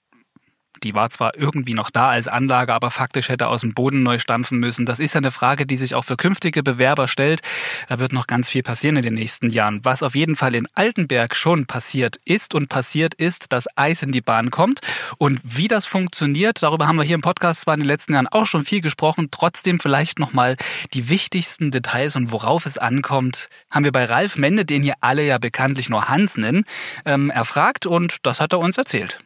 die 0.82 0.94
war 0.94 1.10
zwar 1.10 1.36
irgendwie 1.36 1.74
noch 1.74 1.90
da 1.90 2.10
als 2.10 2.28
Anlage, 2.28 2.74
aber 2.74 2.90
faktisch 2.90 3.28
hätte 3.28 3.48
aus 3.48 3.62
dem 3.62 3.74
Boden 3.74 4.02
neu 4.02 4.18
stampfen 4.18 4.58
müssen. 4.58 4.86
Das 4.86 5.00
ist 5.00 5.16
eine 5.16 5.30
Frage, 5.30 5.66
die 5.66 5.76
sich 5.76 5.94
auch 5.94 6.04
für 6.04 6.16
künftige 6.16 6.62
Bewerber 6.62 7.08
stellt. 7.08 7.40
Da 7.88 7.98
wird 7.98 8.12
noch 8.12 8.26
ganz 8.26 8.48
viel 8.48 8.62
passieren 8.62 8.96
in 8.96 9.02
den 9.02 9.14
nächsten 9.14 9.50
Jahren. 9.50 9.80
Was 9.84 10.02
auf 10.02 10.14
jeden 10.14 10.36
Fall 10.36 10.54
in 10.54 10.68
Altenberg 10.74 11.36
schon 11.36 11.66
passiert 11.66 12.16
ist 12.24 12.54
und 12.54 12.68
passiert 12.68 13.14
ist, 13.14 13.52
dass 13.52 13.66
Eis 13.76 14.02
in 14.02 14.12
die 14.12 14.20
Bahn 14.20 14.50
kommt. 14.50 14.80
Und 15.18 15.40
wie 15.44 15.68
das 15.68 15.86
funktioniert, 15.86 16.62
darüber 16.62 16.86
haben 16.86 16.96
wir 16.96 17.04
hier 17.04 17.14
im 17.14 17.20
Podcast 17.20 17.62
zwar 17.62 17.74
in 17.74 17.80
den 17.80 17.88
letzten 17.88 18.14
Jahren 18.14 18.28
auch 18.28 18.46
schon 18.46 18.64
viel 18.64 18.80
gesprochen. 18.80 19.28
Trotzdem 19.30 19.80
vielleicht 19.80 20.18
nochmal 20.18 20.56
die 20.94 21.08
wichtigsten 21.08 21.70
Details 21.70 22.16
und 22.16 22.32
worauf 22.32 22.66
es 22.66 22.78
ankommt, 22.78 23.48
haben 23.70 23.84
wir 23.84 23.92
bei 23.92 24.04
Ralf 24.04 24.36
Mende, 24.36 24.64
den 24.64 24.82
hier 24.82 24.94
alle 25.00 25.24
ja 25.24 25.38
bekanntlich 25.38 25.88
nur 25.88 26.08
Hans 26.08 26.36
nennen, 26.36 26.64
ähm, 27.04 27.30
erfragt 27.30 27.86
und 27.86 28.16
das 28.22 28.40
hat 28.40 28.52
er 28.52 28.58
uns 28.58 28.78
erzählt. 28.78 29.18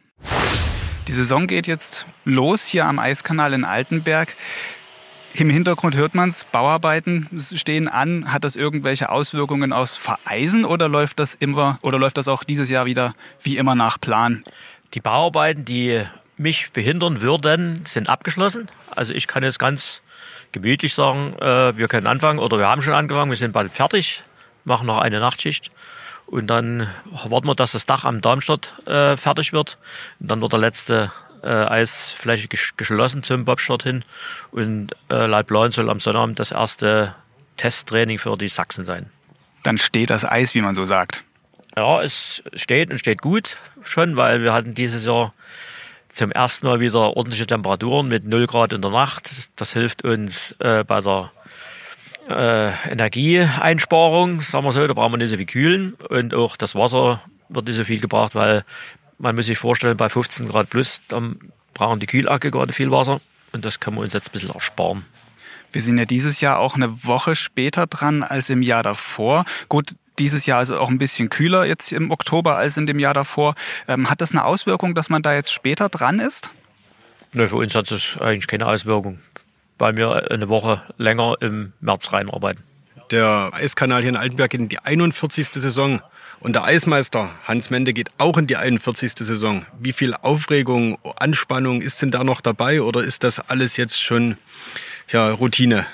Die 1.07 1.13
Saison 1.13 1.47
geht 1.47 1.67
jetzt 1.67 2.05
los 2.25 2.65
hier 2.65 2.85
am 2.85 2.99
Eiskanal 2.99 3.53
in 3.53 3.63
Altenberg. 3.63 4.35
Im 5.33 5.49
Hintergrund 5.49 5.95
hört 5.95 6.15
man 6.15 6.27
es, 6.27 6.43
Bauarbeiten 6.43 7.29
stehen 7.55 7.87
an. 7.87 8.33
Hat 8.33 8.43
das 8.43 8.57
irgendwelche 8.57 9.09
Auswirkungen 9.09 9.71
aus 9.71 9.95
Vereisen 9.95 10.65
oder 10.65 10.89
läuft 10.89 11.19
das 11.19 11.33
immer 11.33 11.79
oder 11.81 11.97
läuft 11.97 12.17
das 12.17 12.27
auch 12.27 12.43
dieses 12.43 12.69
Jahr 12.69 12.85
wieder 12.85 13.13
wie 13.41 13.57
immer 13.57 13.73
nach 13.73 14.01
Plan? 14.01 14.43
Die 14.95 14.99
Bauarbeiten, 14.99 15.63
die 15.63 16.03
mich 16.35 16.71
behindern 16.71 17.21
würden, 17.21 17.85
sind 17.85 18.09
abgeschlossen. 18.09 18.67
Also 18.93 19.13
ich 19.13 19.27
kann 19.27 19.43
jetzt 19.43 19.59
ganz 19.59 20.01
gemütlich 20.51 20.93
sagen, 20.93 21.37
äh, 21.39 21.77
wir 21.77 21.87
können 21.87 22.07
anfangen 22.07 22.39
oder 22.39 22.57
wir 22.57 22.67
haben 22.67 22.81
schon 22.81 22.93
angefangen, 22.93 23.31
wir 23.31 23.37
sind 23.37 23.53
bald 23.53 23.71
fertig, 23.71 24.23
machen 24.65 24.87
noch 24.87 24.97
eine 24.97 25.21
Nachtschicht 25.21 25.71
und 26.27 26.47
dann 26.47 26.89
warten 27.13 27.47
wir, 27.47 27.55
dass 27.55 27.71
das 27.71 27.85
Dach 27.85 28.03
am 28.03 28.21
Darmstadt 28.21 28.73
äh, 28.85 29.15
fertig 29.15 29.53
wird. 29.53 29.77
Und 30.19 30.29
dann 30.29 30.41
wird 30.41 30.51
der 30.51 30.59
letzte 30.59 31.11
äh, 31.41 31.47
Eisfläche 31.47 32.47
geschlossen 32.49 33.23
zum 33.23 33.45
Bobstart 33.45 33.83
hin. 33.83 34.03
Und 34.51 34.91
äh, 35.09 35.25
laut 35.25 35.47
Plan 35.47 35.71
soll 35.71 35.89
am 35.89 36.01
Sonnabend 36.01 36.39
das 36.39 36.51
erste 36.51 37.15
Testtraining 37.55 38.19
für 38.19 38.37
die 38.37 38.49
Sachsen 38.49 38.83
sein. 38.83 39.09
Dann 39.63 39.77
steht 39.77 40.09
das 40.09 40.25
Eis, 40.25 40.53
wie 40.53 40.61
man 40.61 40.75
so 40.75 40.85
sagt. 40.85 41.23
Ja, 41.77 42.01
es 42.01 42.43
steht 42.53 42.91
und 42.91 42.99
steht 42.99 43.21
gut 43.21 43.57
schon, 43.83 44.17
weil 44.17 44.41
wir 44.41 44.51
hatten 44.51 44.75
dieses 44.75 45.05
Jahr 45.05 45.33
zum 46.09 46.31
ersten 46.31 46.67
Mal 46.67 46.79
wieder 46.79 47.15
ordentliche 47.15 47.47
Temperaturen 47.47 48.07
mit 48.07 48.25
0 48.25 48.47
Grad 48.47 48.73
in 48.73 48.81
der 48.81 48.91
Nacht. 48.91 49.31
Das 49.55 49.73
hilft 49.73 50.03
uns 50.03 50.55
äh, 50.59 50.83
bei 50.83 50.99
der 50.99 51.31
äh, 52.29 52.91
Energieeinsparung, 52.91 54.41
sagen 54.41 54.65
wir 54.65 54.71
so, 54.71 54.85
da 54.85 54.93
brauchen 54.93 55.13
wir 55.13 55.17
nicht 55.17 55.29
so 55.29 55.37
viel 55.37 55.45
kühlen 55.45 55.93
und 56.09 56.33
auch 56.33 56.57
das 56.57 56.75
Wasser 56.75 57.21
wird 57.49 57.67
nicht 57.67 57.75
so 57.75 57.83
viel 57.83 57.99
gebraucht, 57.99 58.35
weil 58.35 58.63
Man 59.19 59.35
muss 59.35 59.47
sich 59.47 59.57
vorstellen, 59.57 59.97
bei 59.97 60.09
15 60.09 60.47
Grad 60.47 60.69
plus, 60.69 61.01
dann 61.07 61.39
brauchen 61.73 61.99
die 61.99 62.05
Kühlaggregate 62.05 62.71
viel 62.71 62.91
Wasser 62.91 63.19
und 63.51 63.65
das 63.65 63.79
können 63.79 63.97
wir 63.97 64.01
uns 64.01 64.13
jetzt 64.13 64.29
ein 64.29 64.31
bisschen 64.31 64.51
ersparen. 64.51 65.05
Wir 65.71 65.81
sind 65.81 65.97
ja 65.97 66.05
dieses 66.05 66.39
Jahr 66.39 66.59
auch 66.59 66.75
eine 66.75 67.03
Woche 67.03 67.35
später 67.35 67.87
dran 67.87 68.23
als 68.23 68.49
im 68.49 68.61
Jahr 68.61 68.83
davor. 68.83 69.45
Gut, 69.69 69.95
dieses 70.19 70.45
Jahr 70.45 70.61
ist 70.61 70.71
auch 70.71 70.89
ein 70.89 70.97
bisschen 70.97 71.29
kühler 71.29 71.65
jetzt 71.65 71.91
im 71.91 72.11
Oktober 72.11 72.57
als 72.57 72.77
in 72.77 72.85
dem 72.85 72.99
Jahr 72.99 73.13
davor. 73.13 73.55
Ähm, 73.87 74.09
hat 74.09 74.21
das 74.21 74.31
eine 74.31 74.45
Auswirkung, 74.45 74.95
dass 74.95 75.09
man 75.09 75.21
da 75.21 75.33
jetzt 75.33 75.51
später 75.51 75.89
dran 75.89 76.19
ist? 76.19 76.51
Nö, 77.33 77.47
für 77.47 77.57
uns 77.57 77.75
hat 77.75 77.91
es 77.91 78.17
eigentlich 78.19 78.47
keine 78.47 78.67
Auswirkung, 78.67 79.19
weil 79.77 79.97
wir 79.97 80.31
eine 80.31 80.49
Woche 80.49 80.81
länger 80.97 81.35
im 81.41 81.73
März 81.79 82.11
reinarbeiten. 82.13 82.63
Der 83.11 83.51
Eiskanal 83.53 84.01
hier 84.01 84.09
in 84.09 84.17
Altenberg 84.17 84.51
geht 84.51 84.59
in 84.59 84.69
die 84.69 84.79
41. 84.79 85.47
Saison. 85.47 86.01
Und 86.39 86.53
der 86.53 86.65
Eismeister 86.65 87.31
Hans 87.45 87.69
Mende 87.69 87.93
geht 87.93 88.11
auch 88.17 88.37
in 88.37 88.47
die 88.47 88.57
41. 88.57 89.13
Saison. 89.13 89.65
Wie 89.79 89.93
viel 89.93 90.13
Aufregung, 90.13 90.97
Anspannung 91.15 91.81
ist 91.81 92.01
denn 92.01 92.11
da 92.11 92.23
noch 92.23 92.41
dabei 92.41 92.81
oder 92.81 93.01
ist 93.01 93.23
das 93.23 93.39
alles 93.39 93.77
jetzt 93.77 94.01
schon 94.01 94.37
ja, 95.09 95.31
Routine? 95.31 95.87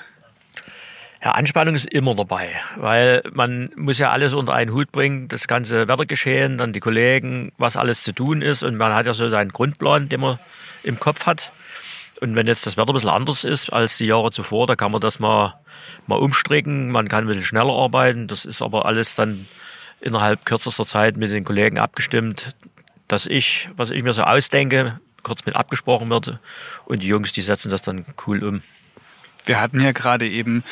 Ja, 1.24 1.30
Anspannung 1.30 1.74
ist 1.74 1.86
immer 1.86 2.14
dabei, 2.14 2.50
weil 2.76 3.22
man 3.34 3.70
muss 3.76 3.98
ja 3.98 4.10
alles 4.10 4.34
unter 4.34 4.52
einen 4.52 4.74
Hut 4.74 4.92
bringen, 4.92 5.28
das 5.28 5.46
ganze 5.46 5.88
Wettergeschehen, 5.88 6.58
dann 6.58 6.74
die 6.74 6.80
Kollegen, 6.80 7.50
was 7.56 7.78
alles 7.78 8.02
zu 8.02 8.12
tun 8.12 8.42
ist 8.42 8.62
und 8.62 8.76
man 8.76 8.92
hat 8.92 9.06
ja 9.06 9.14
so 9.14 9.30
seinen 9.30 9.50
Grundplan, 9.50 10.10
den 10.10 10.20
man 10.20 10.38
im 10.82 11.00
Kopf 11.00 11.24
hat. 11.24 11.50
Und 12.20 12.34
wenn 12.36 12.46
jetzt 12.46 12.66
das 12.66 12.76
Wetter 12.76 12.92
ein 12.92 12.94
bisschen 12.94 13.10
anders 13.10 13.44
ist 13.44 13.72
als 13.72 13.96
die 13.96 14.06
Jahre 14.06 14.30
zuvor, 14.30 14.66
da 14.66 14.76
kann 14.76 14.92
man 14.92 15.00
das 15.00 15.18
mal, 15.18 15.60
mal 16.06 16.16
umstricken, 16.16 16.90
man 16.90 17.08
kann 17.08 17.24
ein 17.24 17.26
bisschen 17.26 17.44
schneller 17.44 17.72
arbeiten, 17.72 18.28
das 18.28 18.44
ist 18.44 18.62
aber 18.62 18.86
alles 18.86 19.14
dann 19.14 19.46
innerhalb 20.00 20.44
kürzester 20.44 20.84
Zeit 20.84 21.16
mit 21.16 21.30
den 21.30 21.44
Kollegen 21.44 21.78
abgestimmt, 21.78 22.54
dass 23.08 23.26
ich, 23.26 23.68
was 23.76 23.90
ich 23.90 24.02
mir 24.02 24.12
so 24.12 24.22
ausdenke, 24.22 25.00
kurz 25.22 25.44
mit 25.46 25.56
abgesprochen 25.56 26.10
wird 26.10 26.38
und 26.84 27.02
die 27.02 27.08
Jungs, 27.08 27.32
die 27.32 27.42
setzen 27.42 27.70
das 27.70 27.82
dann 27.82 28.04
cool 28.26 28.44
um. 28.44 28.62
Wir 29.44 29.60
hatten 29.60 29.80
hier 29.80 29.92
gerade 29.92 30.28
eben 30.28 30.62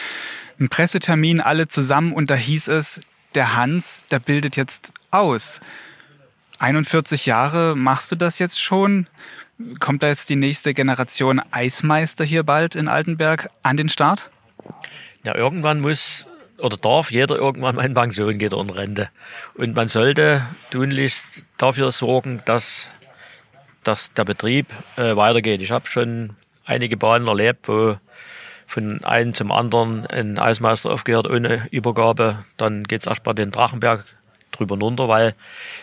einen 0.59 0.69
Pressetermin 0.69 1.41
alle 1.41 1.67
zusammen 1.67 2.13
und 2.13 2.31
da 2.31 2.35
hieß 2.35 2.69
es, 2.69 3.01
der 3.35 3.57
Hans, 3.57 4.05
der 4.11 4.19
bildet 4.19 4.57
jetzt 4.57 4.93
aus. 5.11 5.61
41 6.59 7.27
Jahre 7.27 7.75
machst 7.75 8.13
du 8.13 8.17
das 8.17 8.39
jetzt 8.39 8.63
schon? 8.63 9.09
Kommt 9.79 10.03
da 10.03 10.09
jetzt 10.09 10.29
die 10.31 10.37
nächste 10.37 10.75
Generation 10.75 11.41
Eismeister 11.51 12.25
hier 12.25 12.43
bald 12.43 12.75
in 12.75 12.89
Altenberg 12.89 13.49
an 13.63 13.77
den 13.77 13.89
Start? 13.89 14.31
Ja, 15.25 15.35
irgendwann 15.37 15.81
muss 15.81 16.27
oder 16.59 16.77
darf 16.77 17.11
jeder 17.11 17.37
irgendwann 17.37 17.75
mal 17.75 17.85
in 17.85 17.95
Pension 17.95 18.39
gehen 18.39 18.53
oder 18.53 18.63
in 18.63 18.71
Rente. 18.71 19.09
Und 19.55 19.75
man 19.75 19.89
sollte 19.89 20.47
tunlichst 20.71 21.45
dafür 21.59 21.91
sorgen, 21.91 22.41
dass, 22.45 22.89
dass 23.83 24.13
der 24.15 24.25
Betrieb 24.25 24.69
äh, 24.97 25.17
weitergeht. 25.17 25.61
Ich 25.61 25.73
habe 25.73 25.89
schon 25.89 26.37
einige 26.65 26.97
Bahnen 26.97 27.27
erlebt, 27.27 27.69
wo 27.69 27.97
von 28.67 29.05
einem 29.05 29.35
zum 29.35 29.51
anderen 29.51 30.07
ein 30.07 30.39
Eismeister 30.39 30.91
aufgehört 30.91 31.29
ohne 31.29 31.67
Übergabe. 31.71 32.45
Dann 32.57 32.85
geht 32.85 33.03
es 33.03 33.07
erst 33.07 33.25
bei 33.25 33.33
den 33.33 33.51
Drachenberg 33.51 34.05
drüber 34.53 34.79
runter, 34.79 35.09
weil 35.09 35.35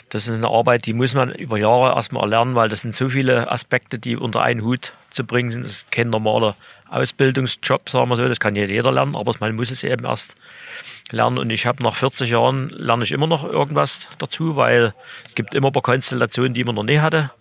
das 0.10 0.28
ist 0.28 0.36
eine 0.36 0.48
Arbeit, 0.48 0.86
die 0.86 0.94
muss 0.94 1.14
man 1.14 1.34
über 1.34 1.58
Jahre 1.58 1.96
erstmal 1.96 2.24
erlernen, 2.24 2.56
weil 2.56 2.70
das 2.70 2.82
sind 2.82 2.96
so 2.96 3.10
viele 3.10 3.52
Aspekte, 3.52 4.00
die 4.00 4.16
unter 4.16 4.42
einen 4.42 4.64
Hut 4.64 4.94
zu 5.10 5.24
bringen 5.24 5.52
sind. 5.52 5.64
Das 5.64 5.72
ist 5.72 5.92
kein 5.92 6.10
normaler 6.10 6.56
Ausbildungsjob, 6.90 7.90
sagen 7.90 8.10
wir 8.10 8.18
so. 8.18 8.28
Das 8.28 8.40
kann 8.40 8.56
jeder 8.56 8.92
lernen, 8.92 9.16
aber 9.16 9.34
man 9.40 9.56
muss 9.56 9.72
es 9.72 9.84
eben 9.84 10.06
erst 10.06 10.36
lernen. 11.12 11.38
Und 11.38 11.52
ich 11.52 11.66
habe 11.66 11.84
nach 11.84 11.96
40 11.96 12.30
Jahren 12.30 12.70
lerne 12.70 13.04
ich 13.04 13.12
immer 13.12 13.28
noch 13.28 13.44
irgendwas 13.44 14.08
dazu, 14.18 14.56
weil 14.56 14.94
es 15.28 15.36
gibt 15.36 15.54
immer 15.54 15.68
ein 15.68 15.74
paar 15.74 15.82
Konstellationen, 15.82 16.54
die 16.54 16.64
man 16.64 16.76
noch 16.76 16.84
nie 16.84 17.00
hatte. 17.00 17.32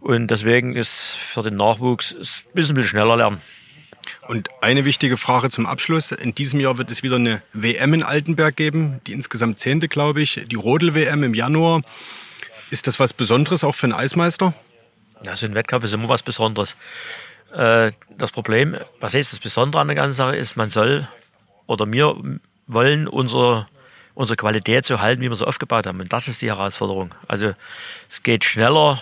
Und 0.00 0.28
deswegen 0.28 0.76
ist 0.76 0.92
für 0.92 1.42
den 1.42 1.56
Nachwuchs 1.56 2.14
ein 2.14 2.54
bisschen 2.54 2.84
schneller 2.84 3.16
lernen. 3.16 3.40
Und 4.28 4.48
eine 4.60 4.84
wichtige 4.84 5.16
Frage 5.16 5.50
zum 5.50 5.66
Abschluss. 5.66 6.10
In 6.10 6.34
diesem 6.34 6.58
Jahr 6.58 6.78
wird 6.78 6.90
es 6.90 7.02
wieder 7.02 7.16
eine 7.16 7.42
WM 7.52 7.94
in 7.94 8.02
Altenberg 8.02 8.56
geben, 8.56 9.00
die 9.06 9.12
insgesamt 9.12 9.60
zehnte, 9.60 9.88
glaube 9.88 10.20
ich, 10.20 10.46
die 10.46 10.56
Rodel-WM 10.56 11.22
im 11.22 11.34
Januar. 11.34 11.82
Ist 12.70 12.88
das 12.88 12.98
was 12.98 13.12
Besonderes 13.12 13.62
auch 13.62 13.74
für 13.74 13.84
einen 13.84 13.92
Eismeister? 13.92 14.52
Ja, 15.22 15.36
so 15.36 15.46
ein 15.46 15.54
Wettkampf 15.54 15.84
ist 15.84 15.92
immer 15.92 16.08
was 16.08 16.22
Besonderes. 16.22 16.74
Äh, 17.54 17.92
das 18.18 18.32
Problem, 18.32 18.76
was 18.98 19.14
ist 19.14 19.32
das 19.32 19.38
Besondere 19.38 19.80
an 19.80 19.88
der 19.88 19.94
ganzen 19.94 20.16
Sache, 20.16 20.36
ist, 20.36 20.56
man 20.56 20.70
soll 20.70 21.08
oder 21.66 21.90
wir 21.92 22.16
wollen 22.66 23.06
unsere, 23.06 23.66
unsere 24.14 24.36
Qualität 24.36 24.86
so 24.86 25.00
halten, 25.00 25.22
wie 25.22 25.28
wir 25.28 25.36
sie 25.36 25.46
aufgebaut 25.46 25.86
haben. 25.86 26.00
Und 26.00 26.12
das 26.12 26.26
ist 26.26 26.42
die 26.42 26.48
Herausforderung. 26.48 27.14
Also 27.28 27.54
es 28.10 28.22
geht 28.24 28.44
schneller 28.44 29.00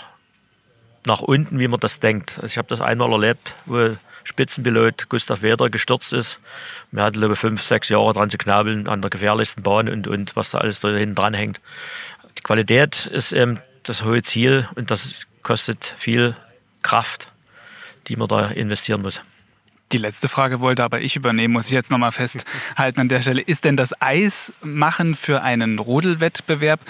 nach 1.07 1.21
unten, 1.21 1.59
wie 1.59 1.69
man 1.69 1.81
das 1.81 2.01
denkt. 2.01 2.35
Also 2.37 2.47
ich 2.47 2.59
habe 2.59 2.69
das 2.69 2.81
einmal 2.81 3.11
erlebt, 3.13 3.55
wo 3.65 3.97
Spitzenpilot 4.25 5.09
Gustav 5.09 5.43
Weder 5.43 5.71
gestürzt 5.71 6.13
ist. 6.13 6.41
Wir 6.91 7.05
hatten, 7.05 7.19
glaube 7.19 7.35
ich, 7.35 7.41
fünf, 7.41 7.63
sechs 7.63 7.89
Jahre 7.89 8.13
dran 8.13 8.31
zu 8.31 8.39
knabeln 8.39 8.89
an 8.89 9.01
der 9.01 9.11
gefährlichsten 9.11 9.63
Bahn 9.63 9.89
und, 9.89 10.09
und 10.09 10.35
was 10.35 10.51
da 10.51 10.59
alles 10.59 10.81
da 10.81 10.89
hinten 10.89 11.15
dran 11.15 11.35
hängt. 11.35 11.61
Die 12.39 12.43
Qualität 12.43 13.07
ist 13.07 13.33
eben 13.33 13.61
das 13.85 14.03
hohe 14.03 14.23
Ziel 14.23 14.69
und 14.75 14.91
das 14.91 15.27
kostet 15.43 15.95
viel 15.99 16.35
Kraft, 16.83 17.31
die 18.09 18.17
man 18.17 18.29
da 18.29 18.49
investieren 18.49 19.03
muss. 19.03 19.23
Die 19.93 19.99
letzte 19.99 20.29
Frage 20.29 20.61
wollte 20.61 20.83
aber 20.83 21.03
ich 21.03 21.15
übernehmen, 21.15 21.53
muss 21.53 21.67
ich 21.67 21.73
jetzt 21.73 21.91
nochmal 21.91 22.13
festhalten 22.13 23.01
an 23.01 23.09
der 23.09 23.21
Stelle. 23.21 23.43
Ist 23.43 23.65
denn 23.65 23.77
das 23.77 24.01
Eismachen 24.01 25.15
für 25.15 25.43
einen 25.43 25.79
Rodelwettbewerb 25.79 26.81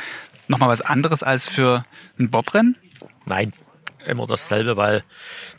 nochmal 0.49 0.68
was 0.68 0.81
anderes 0.81 1.23
als 1.23 1.49
für 1.49 1.85
ein 2.18 2.31
Bobrennen? 2.31 2.77
Nein, 3.27 3.53
immer 4.06 4.26
dasselbe, 4.26 4.76
weil 4.76 5.02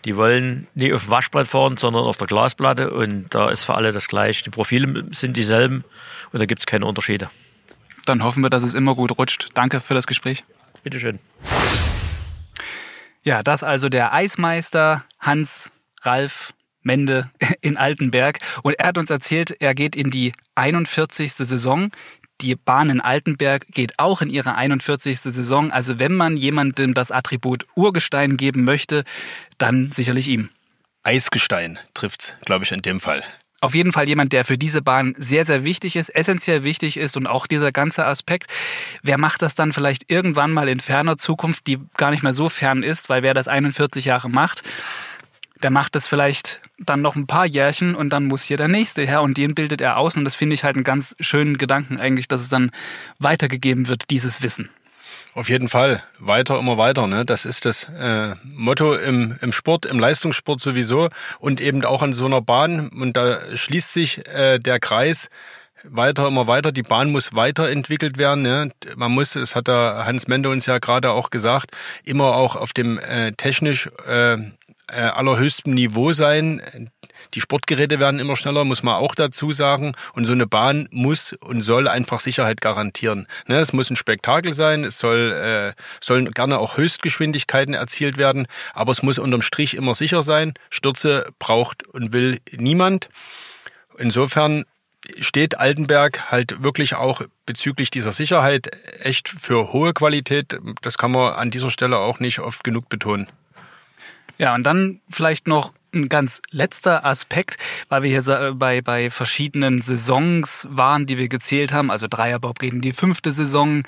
die 0.06 0.16
wollen 0.16 0.68
nicht 0.76 0.94
auf 0.94 1.06
dem 1.06 1.12
Waschbrett 1.12 1.48
fahren, 1.48 1.78
sondern 1.78 2.04
auf 2.04 2.18
der 2.18 2.28
Glasplatte 2.28 2.92
und 2.92 3.34
da 3.34 3.50
ist 3.50 3.64
für 3.64 3.76
alle 3.76 3.92
das 3.92 4.08
gleiche. 4.08 4.44
Die 4.44 4.50
Profile 4.50 5.06
sind 5.12 5.38
dieselben 5.38 5.84
und 6.32 6.40
da 6.40 6.46
gibt 6.46 6.62
es 6.62 6.66
keine 6.66 6.86
Unterschiede. 6.86 7.30
Dann 8.06 8.24
hoffen 8.24 8.44
wir, 8.44 8.50
dass 8.50 8.64
es 8.64 8.74
immer 8.74 8.96
gut 8.96 9.18
rutscht. 9.18 9.50
Danke 9.54 9.82
für 9.82 9.94
das 9.94 10.08
Gespräch. 10.08 10.44
Bitteschön. 10.84 11.20
Ja, 13.24 13.42
das 13.42 13.64
also 13.64 13.90
der 13.90 14.14
Eismeister 14.14 15.04
Hans 15.20 15.72
Ralf 16.04 16.54
Mende 16.86 17.32
in 17.62 17.76
Altenberg. 17.76 18.40
Und 18.62 18.76
er 18.80 18.88
hat 18.88 18.98
uns 18.98 19.10
erzählt, 19.10 19.60
er 19.60 19.74
geht 19.74 19.96
in 19.96 20.12
die 20.12 20.32
41. 20.54 21.34
Saison. 21.34 21.90
Die 22.42 22.56
Bahn 22.56 22.90
in 22.90 23.02
Altenberg 23.02 23.66
geht 23.68 23.98
auch 23.98 24.22
in 24.22 24.30
ihre 24.30 24.56
41. 24.56 25.20
Saison. 25.22 25.72
Also 25.72 26.00
wenn 26.00 26.14
man 26.14 26.36
jemandem 26.38 26.94
das 26.94 27.12
Attribut 27.12 27.66
Urgestein 27.76 28.36
geben 28.38 28.64
möchte, 28.64 29.04
dann 29.58 29.92
sicherlich 29.94 30.28
ihm. 30.28 30.50
Eisgestein 31.04 31.80
trifft's, 31.94 32.34
glaube 32.44 32.66
ich, 32.66 32.72
in 32.72 32.82
dem 32.82 33.00
Fall. 33.00 33.24
Auf 33.62 33.74
jeden 33.74 33.94
Fall 33.94 34.08
jemand, 34.08 34.34
der 34.34 34.44
für 34.44 34.58
diese 34.58 34.82
Bahn 34.82 35.16
sehr, 35.18 35.46
sehr 35.46 35.64
wichtig 35.64 35.96
ist, 35.96 36.10
essentiell 36.10 36.64
wichtig 36.64 36.98
ist 36.98 37.16
und 37.16 37.26
auch 37.26 37.48
dieser 37.48 37.72
ganze 37.72 38.06
Aspekt. 38.06 38.52
Wer 39.02 39.18
macht 39.18 39.42
das 39.42 39.56
dann 39.56 39.72
vielleicht 39.72 40.12
irgendwann 40.12 40.52
mal 40.52 40.68
in 40.68 40.80
ferner 40.80 41.18
Zukunft, 41.18 41.66
die 41.66 41.80
gar 41.96 42.12
nicht 42.12 42.22
mehr 42.22 42.34
so 42.34 42.50
fern 42.50 42.84
ist, 42.84 43.10
weil 43.10 43.24
wer 43.24 43.34
das 43.34 43.48
41 43.48 44.06
Jahre 44.06 44.30
macht, 44.30 44.62
der 45.64 45.72
macht 45.72 45.96
das 45.96 46.08
vielleicht 46.08 46.62
dann 46.78 47.02
noch 47.02 47.16
ein 47.16 47.28
paar 47.28 47.46
Jährchen 47.46 47.96
und 47.96 48.10
dann 48.10 48.26
muss 48.26 48.44
hier 48.44 48.58
der 48.58 48.68
nächste 48.68 49.06
her 49.06 49.22
und 49.22 49.38
den 49.38 49.56
bildet 49.56 49.82
er 49.82 49.98
aus 49.98 50.18
und 50.18 50.26
das 50.26 50.36
finde 50.36 50.56
ich 50.56 50.64
halt 50.64 50.76
einen 50.76 50.84
ganz 50.84 51.16
schönen 51.20 51.58
Gedanken 51.58 52.00
eigentlich, 52.00 52.28
dass 52.28 52.42
es 52.42 52.50
dann 52.50 52.72
weitergegeben 53.20 53.88
wird, 53.88 54.10
dieses 54.10 54.42
Wissen. 54.42 54.70
Auf 55.34 55.50
jeden 55.50 55.68
Fall. 55.68 56.02
Weiter, 56.20 56.58
immer 56.58 56.78
weiter. 56.78 57.08
Ne? 57.08 57.26
Das 57.26 57.44
ist 57.44 57.66
das 57.66 57.84
äh, 57.84 58.36
Motto 58.44 58.96
im, 58.96 59.36
im 59.42 59.52
Sport, 59.52 59.86
im 59.86 60.00
Leistungssport 60.00 60.62
sowieso 60.62 61.10
und 61.40 61.60
eben 61.60 61.84
auch 61.84 62.02
an 62.02 62.14
so 62.14 62.26
einer 62.26 62.42
Bahn. 62.42 62.88
Und 62.88 63.18
da 63.18 63.40
schließt 63.56 63.94
sich 63.94 64.26
äh, 64.28 64.60
der 64.60 64.80
Kreis 64.80 65.30
weiter, 65.84 66.28
immer 66.28 66.48
weiter. 66.48 66.72
Die 66.72 66.84
Bahn 66.84 67.12
muss 67.12 67.34
weiterentwickelt 67.34 68.18
werden. 68.18 68.44
Ne? 68.44 68.72
Man 68.96 69.12
muss, 69.12 69.36
es 69.36 69.56
hat 69.56 69.68
der 69.68 70.04
Hans 70.06 70.28
Mende 70.28 70.50
uns 70.50 70.66
ja 70.66 70.80
gerade 70.80 71.12
auch 71.12 71.30
gesagt, 71.30 71.72
immer 72.04 72.36
auch 72.36 72.56
auf 72.56 72.74
dem 72.74 72.98
äh, 72.98 73.34
technisch 73.34 73.90
äh, 74.08 74.38
äh, 74.88 75.02
allerhöchstem 75.02 75.74
Niveau 75.74 76.14
sein. 76.14 76.92
Die 77.34 77.42
Sportgeräte 77.42 78.00
werden 78.00 78.20
immer 78.20 78.36
schneller, 78.36 78.64
muss 78.66 78.84
man 78.84 78.96
auch 78.96 79.16
dazu 79.16 79.52
sagen. 79.52 79.94
Und 80.14 80.26
so 80.26 80.32
eine 80.32 80.48
Bahn 80.48 80.88
muss 80.92 81.34
und 81.34 81.62
soll 81.62 81.88
einfach 81.88 82.20
Sicherheit 82.20 82.62
garantieren. 82.62 83.28
Ne, 83.48 83.58
es 83.58 83.74
muss 83.74 83.90
ein 83.90 83.96
Spektakel 83.96 84.54
sein, 84.54 84.84
es 84.84 85.00
soll, 85.00 85.32
äh, 85.32 85.82
sollen 86.02 86.32
gerne 86.32 86.60
auch 86.60 86.78
Höchstgeschwindigkeiten 86.78 87.74
erzielt 87.74 88.18
werden, 88.18 88.48
aber 88.74 88.92
es 88.92 89.04
muss 89.04 89.20
unterm 89.20 89.42
Strich 89.42 89.76
immer 89.76 89.96
sicher 89.96 90.24
sein. 90.24 90.54
Stürze 90.70 91.28
braucht 91.40 91.88
und 91.88 92.14
will 92.14 92.40
niemand. 92.52 93.10
Insofern 93.98 94.66
steht 95.20 95.60
Altenberg 95.60 96.32
halt 96.32 96.64
wirklich 96.64 96.96
auch 96.96 97.22
bezüglich 97.46 97.92
dieser 97.92 98.12
Sicherheit 98.12 98.72
echt 99.02 99.30
für 99.30 99.72
hohe 99.72 99.94
Qualität. 99.94 100.58
Das 100.82 100.98
kann 100.98 101.12
man 101.12 101.34
an 101.34 101.52
dieser 101.52 101.70
Stelle 101.70 101.98
auch 101.98 102.20
nicht 102.20 102.40
oft 102.40 102.64
genug 102.64 102.90
betonen. 102.90 103.28
Ja, 104.38 104.56
und 104.56 104.66
dann 104.66 105.02
vielleicht 105.10 105.48
noch 105.48 105.74
ein 105.94 106.10
ganz 106.10 106.42
letzter 106.52 107.06
Aspekt, 107.06 107.58
weil 107.90 108.04
wir 108.04 108.10
hier 108.10 108.54
bei, 108.54 108.82
bei 108.82 109.10
verschiedenen 109.10 109.82
Saisons 109.82 110.68
waren, 110.70 111.06
die 111.06 111.18
wir 111.18 111.30
gezählt 111.30 111.74
haben. 111.74 111.90
Also 111.90 112.08
Dreierbob 112.08 112.60
geht 112.60 112.74
in 112.74 112.82
die 112.82 112.94
fünfte 112.94 113.32
Saison. 113.32 113.84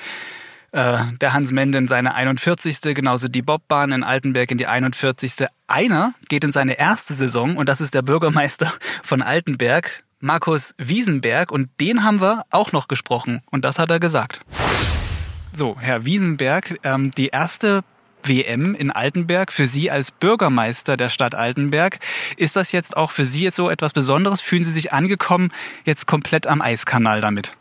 Äh, 0.71 0.97
der 1.21 1.33
Hans 1.33 1.51
Mende 1.51 1.77
in 1.77 1.87
seine 1.87 2.15
41. 2.15 2.81
Genauso 2.81 3.27
die 3.27 3.41
Bobbahn 3.41 3.91
in 3.91 4.03
Altenberg 4.03 4.51
in 4.51 4.57
die 4.57 4.67
41. 4.67 5.47
Einer 5.67 6.13
geht 6.29 6.43
in 6.43 6.51
seine 6.51 6.79
erste 6.79 7.13
Saison 7.13 7.57
und 7.57 7.69
das 7.69 7.81
ist 7.81 7.93
der 7.93 8.01
Bürgermeister 8.01 8.73
von 9.03 9.21
Altenberg, 9.21 10.03
Markus 10.19 10.73
Wiesenberg. 10.77 11.51
Und 11.51 11.69
den 11.79 12.03
haben 12.03 12.21
wir 12.21 12.43
auch 12.51 12.71
noch 12.71 12.87
gesprochen 12.87 13.41
und 13.51 13.65
das 13.65 13.79
hat 13.79 13.91
er 13.91 13.99
gesagt. 13.99 14.41
So, 15.53 15.77
Herr 15.79 16.05
Wiesenberg, 16.05 16.77
ähm, 16.83 17.11
die 17.11 17.29
erste 17.29 17.83
WM 18.27 18.75
in 18.75 18.91
Altenberg 18.91 19.51
für 19.51 19.67
Sie 19.67 19.91
als 19.91 20.11
Bürgermeister 20.11 20.97
der 20.97 21.09
Stadt 21.09 21.35
Altenberg. 21.35 21.99
Ist 22.37 22.55
das 22.55 22.71
jetzt 22.71 22.97
auch 22.97 23.11
für 23.11 23.25
Sie 23.25 23.43
jetzt 23.43 23.55
so 23.55 23.69
etwas 23.69 23.93
Besonderes? 23.93 24.41
Fühlen 24.41 24.63
Sie 24.63 24.71
sich 24.71 24.93
angekommen 24.93 25.51
jetzt 25.85 26.07
komplett 26.07 26.47
am 26.47 26.61
Eiskanal 26.61 27.21
damit? 27.21 27.55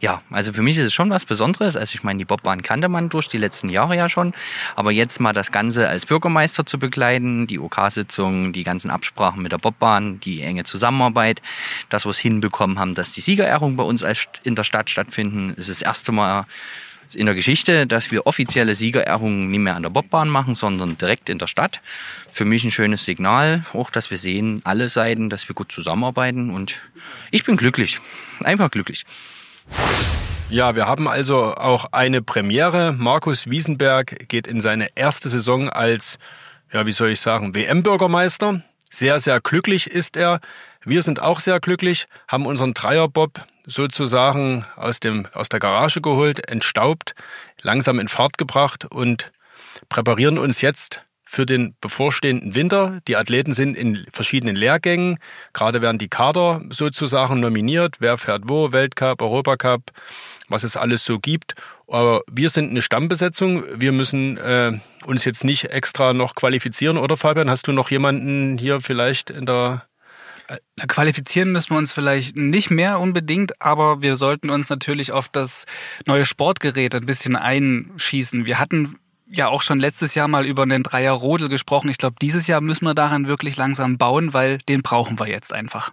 Ja, 0.00 0.20
also 0.30 0.52
für 0.52 0.60
mich 0.60 0.76
ist 0.76 0.86
es 0.86 0.92
schon 0.92 1.08
was 1.08 1.24
Besonderes. 1.24 1.76
Also 1.76 1.94
ich 1.94 2.02
meine, 2.02 2.18
die 2.18 2.24
Bobbahn 2.24 2.62
kannte 2.62 2.88
man 2.88 3.08
durch 3.08 3.28
die 3.28 3.38
letzten 3.38 3.70
Jahre 3.70 3.96
ja 3.96 4.08
schon. 4.08 4.34
Aber 4.76 4.92
jetzt 4.92 5.20
mal 5.20 5.32
das 5.32 5.52
Ganze 5.52 5.88
als 5.88 6.04
Bürgermeister 6.04 6.66
zu 6.66 6.78
begleiten, 6.78 7.46
die 7.46 7.58
OK-Sitzung, 7.58 8.52
die 8.52 8.64
ganzen 8.64 8.90
Absprachen 8.90 9.42
mit 9.42 9.52
der 9.52 9.58
Bobbahn, 9.58 10.20
die 10.20 10.42
enge 10.42 10.64
Zusammenarbeit, 10.64 11.40
das, 11.88 12.04
was 12.04 12.18
hinbekommen 12.18 12.78
haben, 12.78 12.94
dass 12.94 13.12
die 13.12 13.22
Siegerehrungen 13.22 13.76
bei 13.76 13.84
uns 13.84 14.04
in 14.42 14.54
der 14.54 14.64
Stadt 14.64 14.90
stattfinden, 14.90 15.54
ist 15.54 15.70
das 15.70 15.80
erste 15.80 16.12
Mal 16.12 16.46
in 17.12 17.26
der 17.26 17.34
Geschichte, 17.34 17.86
dass 17.86 18.10
wir 18.10 18.26
offizielle 18.26 18.74
Siegerehrungen 18.74 19.50
nicht 19.50 19.60
mehr 19.60 19.76
an 19.76 19.82
der 19.82 19.90
Bobbahn 19.90 20.28
machen, 20.28 20.54
sondern 20.54 20.96
direkt 20.96 21.28
in 21.28 21.38
der 21.38 21.46
Stadt. 21.46 21.80
Für 22.32 22.44
mich 22.44 22.64
ein 22.64 22.70
schönes 22.70 23.04
Signal, 23.04 23.64
auch 23.72 23.90
dass 23.90 24.10
wir 24.10 24.18
sehen, 24.18 24.60
alle 24.64 24.88
Seiten, 24.88 25.30
dass 25.30 25.48
wir 25.48 25.54
gut 25.54 25.70
zusammenarbeiten 25.70 26.50
und 26.50 26.76
ich 27.30 27.44
bin 27.44 27.56
glücklich, 27.56 28.00
einfach 28.42 28.70
glücklich. 28.70 29.04
Ja, 30.50 30.76
wir 30.76 30.86
haben 30.86 31.08
also 31.08 31.54
auch 31.54 31.86
eine 31.92 32.22
Premiere. 32.22 32.92
Markus 32.92 33.50
Wiesenberg 33.50 34.28
geht 34.28 34.46
in 34.46 34.60
seine 34.60 34.88
erste 34.94 35.28
Saison 35.28 35.68
als, 35.68 36.18
ja, 36.72 36.86
wie 36.86 36.92
soll 36.92 37.10
ich 37.10 37.20
sagen, 37.20 37.54
WM-Bürgermeister. 37.54 38.62
Sehr, 38.90 39.18
sehr 39.18 39.40
glücklich 39.40 39.90
ist 39.90 40.16
er. 40.16 40.40
Wir 40.84 41.02
sind 41.02 41.20
auch 41.20 41.40
sehr 41.40 41.60
glücklich, 41.60 42.06
haben 42.28 42.46
unseren 42.46 42.74
Dreierbob 42.74 43.44
sozusagen 43.66 44.66
aus, 44.76 45.00
dem, 45.00 45.26
aus 45.32 45.48
der 45.48 45.60
Garage 45.60 46.00
geholt, 46.00 46.48
entstaubt, 46.48 47.14
langsam 47.62 47.98
in 47.98 48.08
Fahrt 48.08 48.36
gebracht 48.36 48.84
und 48.84 49.32
präparieren 49.88 50.38
uns 50.38 50.60
jetzt 50.60 51.00
für 51.34 51.46
den 51.46 51.74
bevorstehenden 51.80 52.54
Winter. 52.54 53.00
Die 53.08 53.16
Athleten 53.16 53.54
sind 53.54 53.76
in 53.76 54.06
verschiedenen 54.12 54.56
Lehrgängen. 54.56 55.18
Gerade 55.52 55.82
werden 55.82 55.98
die 55.98 56.08
Kader 56.08 56.62
sozusagen 56.70 57.40
nominiert. 57.40 57.96
Wer 57.98 58.18
fährt 58.18 58.42
wo? 58.46 58.72
Weltcup, 58.72 59.20
Europacup, 59.20 59.90
was 60.48 60.62
es 60.62 60.76
alles 60.76 61.04
so 61.04 61.18
gibt. 61.18 61.54
Aber 61.88 62.20
wir 62.30 62.50
sind 62.50 62.70
eine 62.70 62.82
Stammbesetzung. 62.82 63.64
Wir 63.74 63.92
müssen 63.92 64.36
äh, 64.36 64.78
uns 65.06 65.24
jetzt 65.24 65.44
nicht 65.44 65.64
extra 65.70 66.12
noch 66.12 66.34
qualifizieren, 66.34 66.98
oder 66.98 67.16
Fabian? 67.16 67.50
Hast 67.50 67.66
du 67.66 67.72
noch 67.72 67.90
jemanden 67.90 68.56
hier 68.56 68.80
vielleicht 68.80 69.30
in 69.30 69.46
der 69.46 69.86
Qualifizieren 70.88 71.52
müssen 71.52 71.70
wir 71.70 71.78
uns 71.78 71.92
vielleicht 71.92 72.36
nicht 72.36 72.70
mehr 72.70 73.00
unbedingt, 73.00 73.62
aber 73.62 74.02
wir 74.02 74.16
sollten 74.16 74.50
uns 74.50 74.68
natürlich 74.68 75.12
auf 75.12 75.28
das 75.28 75.64
neue 76.06 76.26
Sportgerät 76.26 76.94
ein 76.94 77.06
bisschen 77.06 77.36
einschießen. 77.36 78.44
Wir 78.44 78.58
hatten 78.58 78.98
ja 79.26 79.48
auch 79.48 79.62
schon 79.62 79.80
letztes 79.80 80.14
Jahr 80.14 80.28
mal 80.28 80.44
über 80.44 80.62
einen 80.62 80.82
Dreier 80.82 81.12
Rodel 81.12 81.48
gesprochen. 81.48 81.88
Ich 81.88 81.98
glaube, 81.98 82.16
dieses 82.20 82.46
Jahr 82.46 82.60
müssen 82.60 82.84
wir 82.84 82.94
daran 82.94 83.26
wirklich 83.26 83.56
langsam 83.56 83.96
bauen, 83.96 84.34
weil 84.34 84.58
den 84.58 84.82
brauchen 84.82 85.18
wir 85.18 85.28
jetzt 85.28 85.52
einfach. 85.52 85.92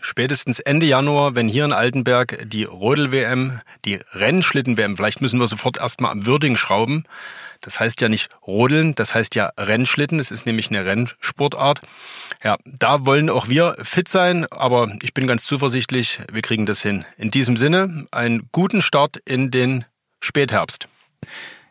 Spätestens 0.00 0.60
Ende 0.60 0.84
Januar, 0.84 1.34
wenn 1.34 1.48
hier 1.48 1.64
in 1.64 1.72
Altenberg 1.72 2.38
die 2.46 2.64
Rodel-WM, 2.64 3.60
die 3.86 4.00
Rennschlitten-WM, 4.12 4.98
vielleicht 4.98 5.22
müssen 5.22 5.40
wir 5.40 5.48
sofort 5.48 5.78
erstmal 5.78 6.10
am 6.10 6.26
Würding 6.26 6.56
schrauben, 6.56 7.04
das 7.64 7.80
heißt 7.80 8.00
ja 8.00 8.08
nicht 8.08 8.28
Rodeln, 8.46 8.94
das 8.94 9.14
heißt 9.14 9.34
ja 9.34 9.50
Rennschlitten. 9.58 10.20
Es 10.20 10.30
ist 10.30 10.46
nämlich 10.46 10.70
eine 10.70 10.84
Rennsportart. 10.84 11.80
Ja, 12.42 12.56
da 12.64 13.06
wollen 13.06 13.30
auch 13.30 13.48
wir 13.48 13.76
fit 13.82 14.08
sein, 14.08 14.46
aber 14.50 14.92
ich 15.02 15.14
bin 15.14 15.26
ganz 15.26 15.44
zuversichtlich, 15.44 16.20
wir 16.30 16.42
kriegen 16.42 16.66
das 16.66 16.82
hin. 16.82 17.04
In 17.16 17.30
diesem 17.30 17.56
Sinne, 17.56 18.06
einen 18.10 18.48
guten 18.52 18.82
Start 18.82 19.16
in 19.24 19.50
den 19.50 19.84
Spätherbst. 20.20 20.88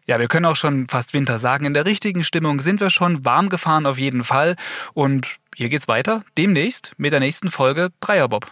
Ja, 0.05 0.19
wir 0.19 0.27
können 0.27 0.45
auch 0.45 0.55
schon 0.55 0.87
fast 0.87 1.13
Winter 1.13 1.39
sagen. 1.39 1.65
In 1.65 1.73
der 1.73 1.85
richtigen 1.85 2.23
Stimmung 2.23 2.59
sind 2.59 2.81
wir 2.81 2.89
schon 2.89 3.23
warm 3.23 3.49
gefahren 3.49 3.85
auf 3.85 3.97
jeden 3.97 4.23
Fall. 4.23 4.55
Und 4.93 5.37
hier 5.55 5.69
geht's 5.69 5.87
weiter 5.87 6.23
demnächst 6.37 6.93
mit 6.97 7.13
der 7.13 7.19
nächsten 7.19 7.49
Folge 7.49 7.89
Dreierbob. 8.01 8.51